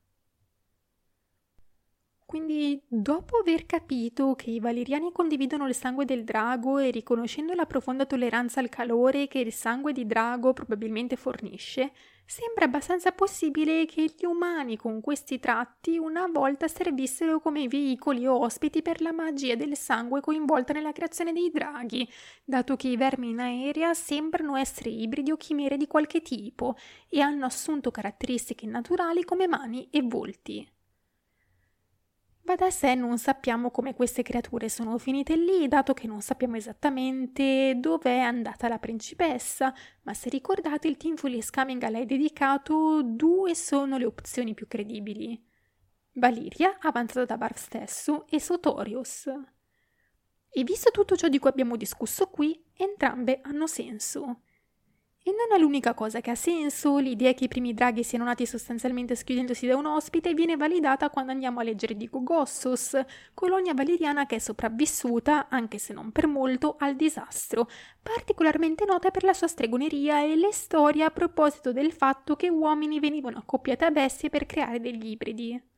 [2.31, 7.65] Quindi, dopo aver capito che i valeriani condividono il sangue del drago e riconoscendo la
[7.65, 11.91] profonda tolleranza al calore che il sangue di drago probabilmente fornisce,
[12.25, 18.39] sembra abbastanza possibile che gli umani con questi tratti una volta servissero come veicoli o
[18.39, 22.09] ospiti per la magia del sangue coinvolta nella creazione dei draghi,
[22.45, 26.77] dato che i vermi in aerea sembrano essere ibridi o chimere di qualche tipo
[27.09, 30.65] e hanno assunto caratteristiche naturali come mani e volti.
[32.43, 36.55] Va da sé non sappiamo come queste creature sono finite lì, dato che non sappiamo
[36.55, 39.71] esattamente dove è andata la principessa,
[40.01, 44.67] ma se ricordate il Team Foolish Coming a lei dedicato, due sono le opzioni più
[44.67, 45.39] credibili.
[46.13, 49.27] Valiria, avanzata da Barf stesso, e Sotorius.
[50.49, 54.41] E visto tutto ciò di cui abbiamo discusso qui, entrambe hanno senso.
[55.23, 58.47] E non è l'unica cosa che ha senso, l'idea che i primi draghi siano nati
[58.47, 62.99] sostanzialmente schiudendosi da un ospite viene validata quando andiamo a leggere di Gogossos,
[63.35, 67.69] colonia valeriana che è sopravvissuta, anche se non per molto, al disastro,
[68.01, 72.99] particolarmente nota per la sua stregoneria e le storie a proposito del fatto che uomini
[72.99, 75.69] venivano accoppiati a bestie per creare degli ibridi.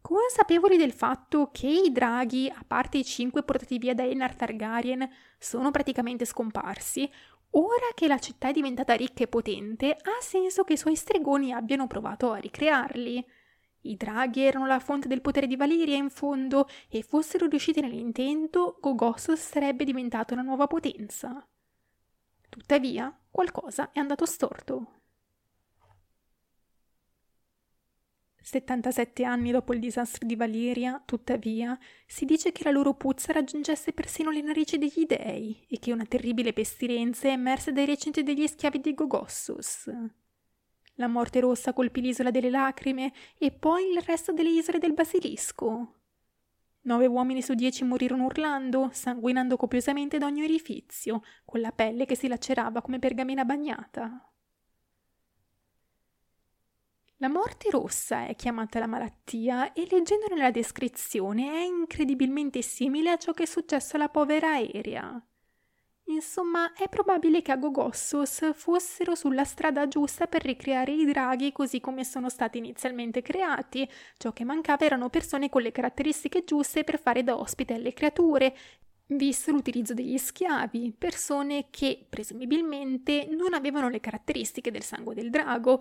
[0.00, 5.08] Consapevoli del fatto che i draghi, a parte i cinque portati via da Enar Targaryen,
[5.38, 7.10] sono praticamente scomparsi,
[7.56, 11.52] Ora che la città è diventata ricca e potente, ha senso che i suoi stregoni
[11.52, 13.24] abbiano provato a ricrearli.
[13.82, 18.78] I draghi erano la fonte del potere di Valiria in fondo e fossero riusciti nell'intento,
[18.80, 21.46] Gogossos sarebbe diventata una nuova potenza.
[22.48, 25.03] Tuttavia, qualcosa è andato storto.
[28.44, 33.94] 77 anni dopo il disastro di Valiria, tuttavia, si dice che la loro puzza raggiungesse
[33.94, 38.80] persino le narici degli dei e che una terribile pestilenza emerse dai recinti degli schiavi
[38.80, 39.90] di Gogossus.
[40.96, 45.94] La morte rossa colpì l'isola delle lacrime e poi il resto delle isole del basilisco.
[46.82, 52.14] Nove uomini su dieci morirono urlando, sanguinando copiosamente da ogni orifizio, con la pelle che
[52.14, 54.33] si lacerava come pergamena bagnata.
[57.18, 63.16] La morte rossa è chiamata la malattia e leggendone la descrizione è incredibilmente simile a
[63.16, 65.24] ciò che è successo alla povera aerea.
[66.06, 71.80] Insomma, è probabile che a Gogossos fossero sulla strada giusta per ricreare i draghi così
[71.80, 73.88] come sono stati inizialmente creati.
[74.18, 78.54] Ciò che mancava erano persone con le caratteristiche giuste per fare da ospite alle creature,
[79.06, 85.80] visto l'utilizzo degli schiavi, persone che presumibilmente non avevano le caratteristiche del sangue del drago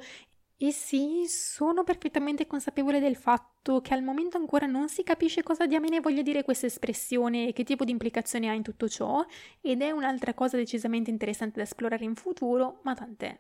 [0.66, 5.66] e sì, sono perfettamente consapevole del fatto che al momento ancora non si capisce cosa
[5.66, 9.26] diamine voglia dire questa espressione e che tipo di implicazione ha in tutto ciò,
[9.60, 13.38] ed è un'altra cosa decisamente interessante da esplorare in futuro, ma tant'è.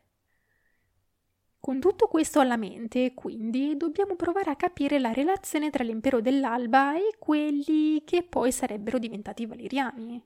[1.61, 6.97] Con tutto questo alla mente, quindi, dobbiamo provare a capire la relazione tra l'impero dell'alba
[6.97, 10.21] e quelli che poi sarebbero diventati valeriani.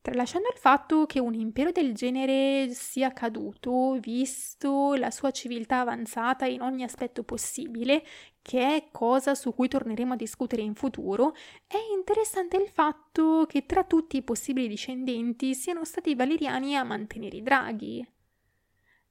[0.00, 6.46] Tralasciando il fatto che un impero del genere sia caduto, visto la sua civiltà avanzata
[6.46, 8.04] in ogni aspetto possibile,
[8.40, 11.34] che è cosa su cui torneremo a discutere in futuro,
[11.66, 16.84] è interessante il fatto che tra tutti i possibili discendenti siano stati i valeriani a
[16.84, 18.08] mantenere i draghi.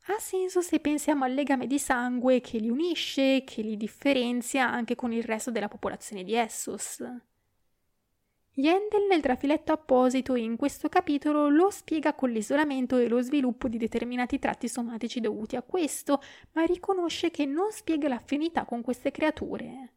[0.09, 4.95] Ha senso se pensiamo al legame di sangue che li unisce, che li differenzia anche
[4.95, 7.03] con il resto della popolazione di Essos.
[8.59, 13.77] Yendel nel trafiletto apposito in questo capitolo lo spiega con l'isolamento e lo sviluppo di
[13.77, 19.93] determinati tratti somatici dovuti a questo, ma riconosce che non spiega l'affinità con queste creature.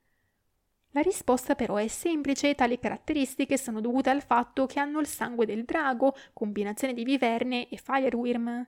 [0.90, 5.46] La risposta però è semplice, tali caratteristiche sono dovute al fatto che hanno il sangue
[5.46, 8.66] del drago, combinazione di viverne e fireworm.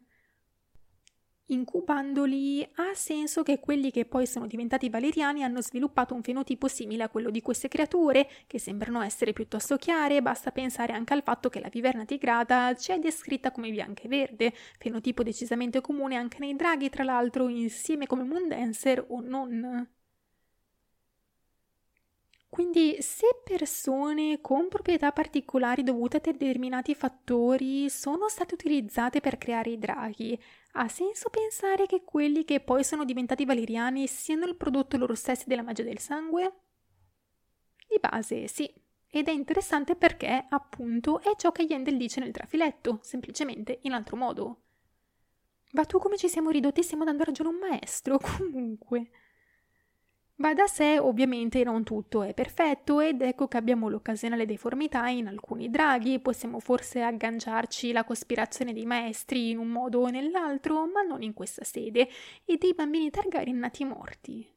[1.53, 7.03] Incubandoli ha senso che quelli che poi sono diventati valeriani hanno sviluppato un fenotipo simile
[7.03, 11.51] a quello di queste creature, che sembrano essere piuttosto chiare, basta pensare anche al fatto
[11.51, 16.39] che la viverna tigrata ci è descritta come bianca e verde, fenotipo decisamente comune anche
[16.39, 20.01] nei draghi, tra l'altro, insieme come Mundancer o non.
[22.53, 29.71] Quindi se persone con proprietà particolari dovute a determinati fattori sono state utilizzate per creare
[29.71, 30.39] i draghi,
[30.73, 35.49] ha senso pensare che quelli che poi sono diventati valeriani siano il prodotto loro stessi
[35.49, 36.53] della magia del sangue?
[37.89, 38.71] Di base sì,
[39.09, 44.17] ed è interessante perché, appunto, è ciò che Yendel dice nel trafiletto, semplicemente in altro
[44.17, 44.61] modo.
[45.71, 49.09] Ma tu come ci siamo ridotti stiamo dando ragione a un maestro, comunque.
[50.43, 55.29] Va da sé, ovviamente non tutto è perfetto ed ecco che abbiamo l'occasionale deformità in
[55.29, 61.03] alcuni draghi, possiamo forse agganciarci la cospirazione dei maestri in un modo o nell'altro, ma
[61.03, 62.09] non in questa sede,
[62.45, 64.53] e dei bambini Targaryen nati morti.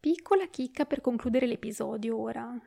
[0.00, 2.58] Piccola chicca per concludere l'episodio ora.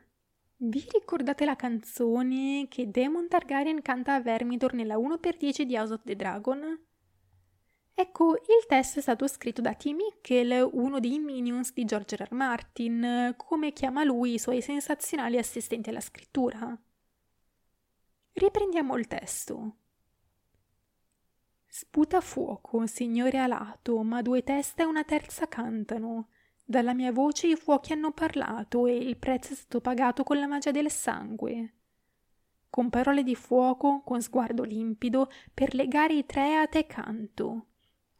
[0.58, 6.02] Vi ricordate la canzone che Demon Targaryen canta a Vermidor nella 1x10 di House of
[6.04, 6.78] the Dragon?
[7.96, 12.26] Ecco, il testo è stato scritto da Tim Mickel, uno dei minions di George R.
[12.28, 12.34] R.
[12.34, 16.76] Martin, come chiama lui i suoi sensazionali assistenti alla scrittura.
[18.32, 19.76] Riprendiamo il testo.
[21.66, 26.30] Sputa fuoco, signore alato, ma due teste e una terza cantano.
[26.64, 30.48] Dalla mia voce i fuochi hanno parlato e il prezzo è stato pagato con la
[30.48, 31.74] magia del sangue.
[32.68, 37.66] Con parole di fuoco, con sguardo limpido, per legare i tre a te canto.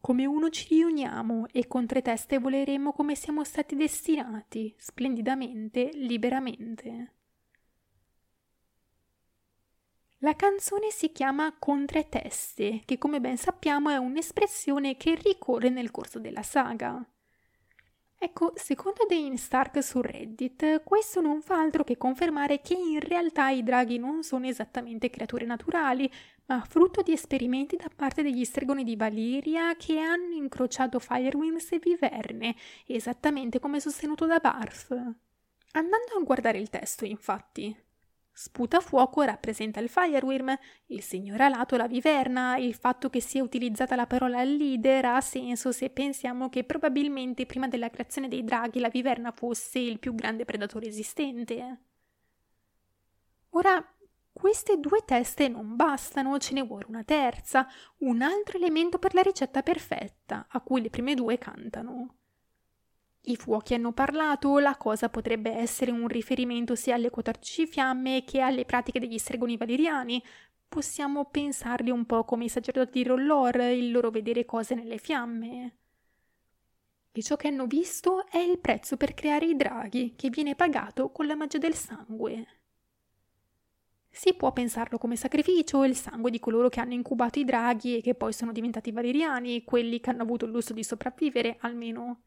[0.04, 7.12] Come uno ci riuniamo e con tre teste voleremo come siamo stati destinati, splendidamente, liberamente.
[10.18, 15.70] La canzone si chiama Con tre teste, che come ben sappiamo è un'espressione che ricorre
[15.70, 17.02] nel corso della saga.
[18.24, 23.50] Ecco, secondo Dane Stark su Reddit, questo non fa altro che confermare che in realtà
[23.50, 26.10] i draghi non sono esattamente creature naturali,
[26.46, 31.78] ma frutto di esperimenti da parte degli stregoni di Valiria che hanno incrociato Firewinds e
[31.78, 32.56] Viverne,
[32.86, 34.88] esattamente come sostenuto da Barth.
[35.72, 37.76] Andando a guardare il testo, infatti,
[38.36, 44.08] Sputafuoco rappresenta il Fireworm, il signor alato la viverna, il fatto che sia utilizzata la
[44.08, 49.30] parola leader ha senso se pensiamo che probabilmente prima della creazione dei draghi la viverna
[49.30, 51.78] fosse il più grande predatore esistente.
[53.50, 53.80] Ora,
[54.32, 57.68] queste due teste non bastano, ce ne vuole una terza,
[57.98, 62.16] un altro elemento per la ricetta perfetta, a cui le prime due cantano.
[63.26, 68.40] I fuochi hanno parlato, la cosa potrebbe essere un riferimento sia alle 14 fiamme che
[68.40, 70.22] alle pratiche degli stregoni valeriani.
[70.68, 75.76] Possiamo pensarli un po' come i sacerdoti di Rollor, il loro vedere cose nelle fiamme.
[77.12, 81.10] E ciò che hanno visto è il prezzo per creare i draghi, che viene pagato
[81.10, 82.46] con la magia del sangue.
[84.10, 88.02] Si può pensarlo come sacrificio, il sangue di coloro che hanno incubato i draghi e
[88.02, 92.20] che poi sono diventati valeriani, quelli che hanno avuto il lusso di sopravvivere, almeno.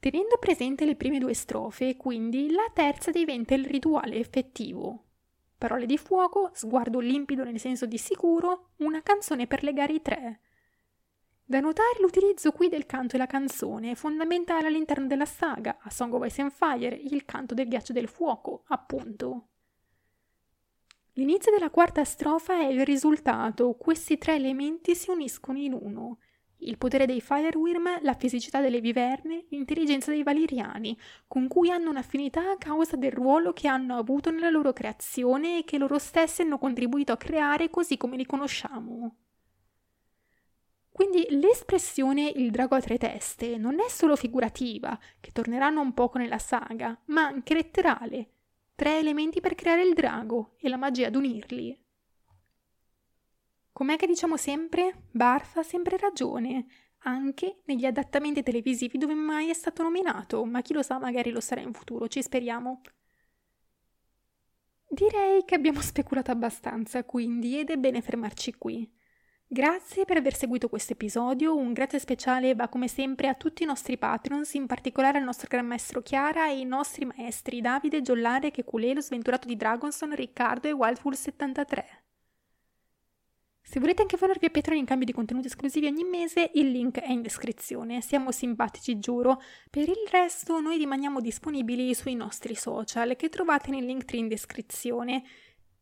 [0.00, 5.04] Tenendo presente le prime due strofe, quindi, la terza diventa il rituale effettivo.
[5.58, 10.40] Parole di fuoco, sguardo limpido nel senso di sicuro, una canzone per legare i tre.
[11.44, 16.14] Da notare l'utilizzo qui del canto e la canzone, fondamentale all'interno della saga, a Song
[16.14, 19.48] of Ice and Fire, il canto del ghiaccio del fuoco, appunto.
[21.12, 26.20] L'inizio della quarta strofa è il risultato, questi tre elementi si uniscono in uno
[26.60, 32.50] il potere dei Fireworm, la fisicità delle viverne, l'intelligenza dei Valeriani, con cui hanno un'affinità
[32.50, 36.58] a causa del ruolo che hanno avuto nella loro creazione e che loro stessi hanno
[36.58, 39.16] contribuito a creare così come li conosciamo.
[40.92, 46.18] Quindi l'espressione il drago a tre teste non è solo figurativa, che torneranno un poco
[46.18, 48.30] nella saga, ma anche letterale,
[48.74, 51.79] tre elementi per creare il drago e la magia ad unirli.
[53.80, 55.04] Com'è che diciamo sempre?
[55.10, 56.66] Barf ha sempre ragione,
[57.04, 61.40] anche negli adattamenti televisivi dove mai è stato nominato, ma chi lo sa magari lo
[61.40, 62.82] sarà in futuro, ci speriamo.
[64.86, 68.86] Direi che abbiamo speculato abbastanza, quindi, ed è bene fermarci qui.
[69.46, 73.66] Grazie per aver seguito questo episodio, un grazie speciale va come sempre a tutti i
[73.66, 78.50] nostri patrons, in particolare al nostro gran maestro Chiara e ai nostri maestri Davide, Giоllare,
[78.50, 82.08] Kekulelo, Sventurato di Dragonson, Riccardo e Wildful73.
[83.70, 86.98] Se volete anche farvi a Patreon in cambio di contenuti esclusivi ogni mese, il link
[86.98, 88.00] è in descrizione.
[88.00, 89.40] Siamo simpatici, giuro.
[89.70, 95.22] Per il resto, noi rimaniamo disponibili sui nostri social, che trovate nel link in descrizione.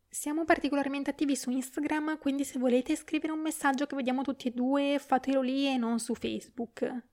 [0.07, 4.51] Siamo particolarmente attivi su Instagram, quindi se volete scrivere un messaggio che vediamo tutti e
[4.51, 7.05] due, fatelo lì e non su Facebook.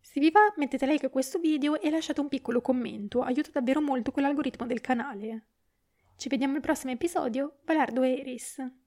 [0.00, 3.80] Se vi va, mettete like a questo video e lasciate un piccolo commento, aiuta davvero
[3.80, 5.46] molto con l'algoritmo del canale.
[6.16, 8.85] Ci vediamo al prossimo episodio, Balardo e Iris.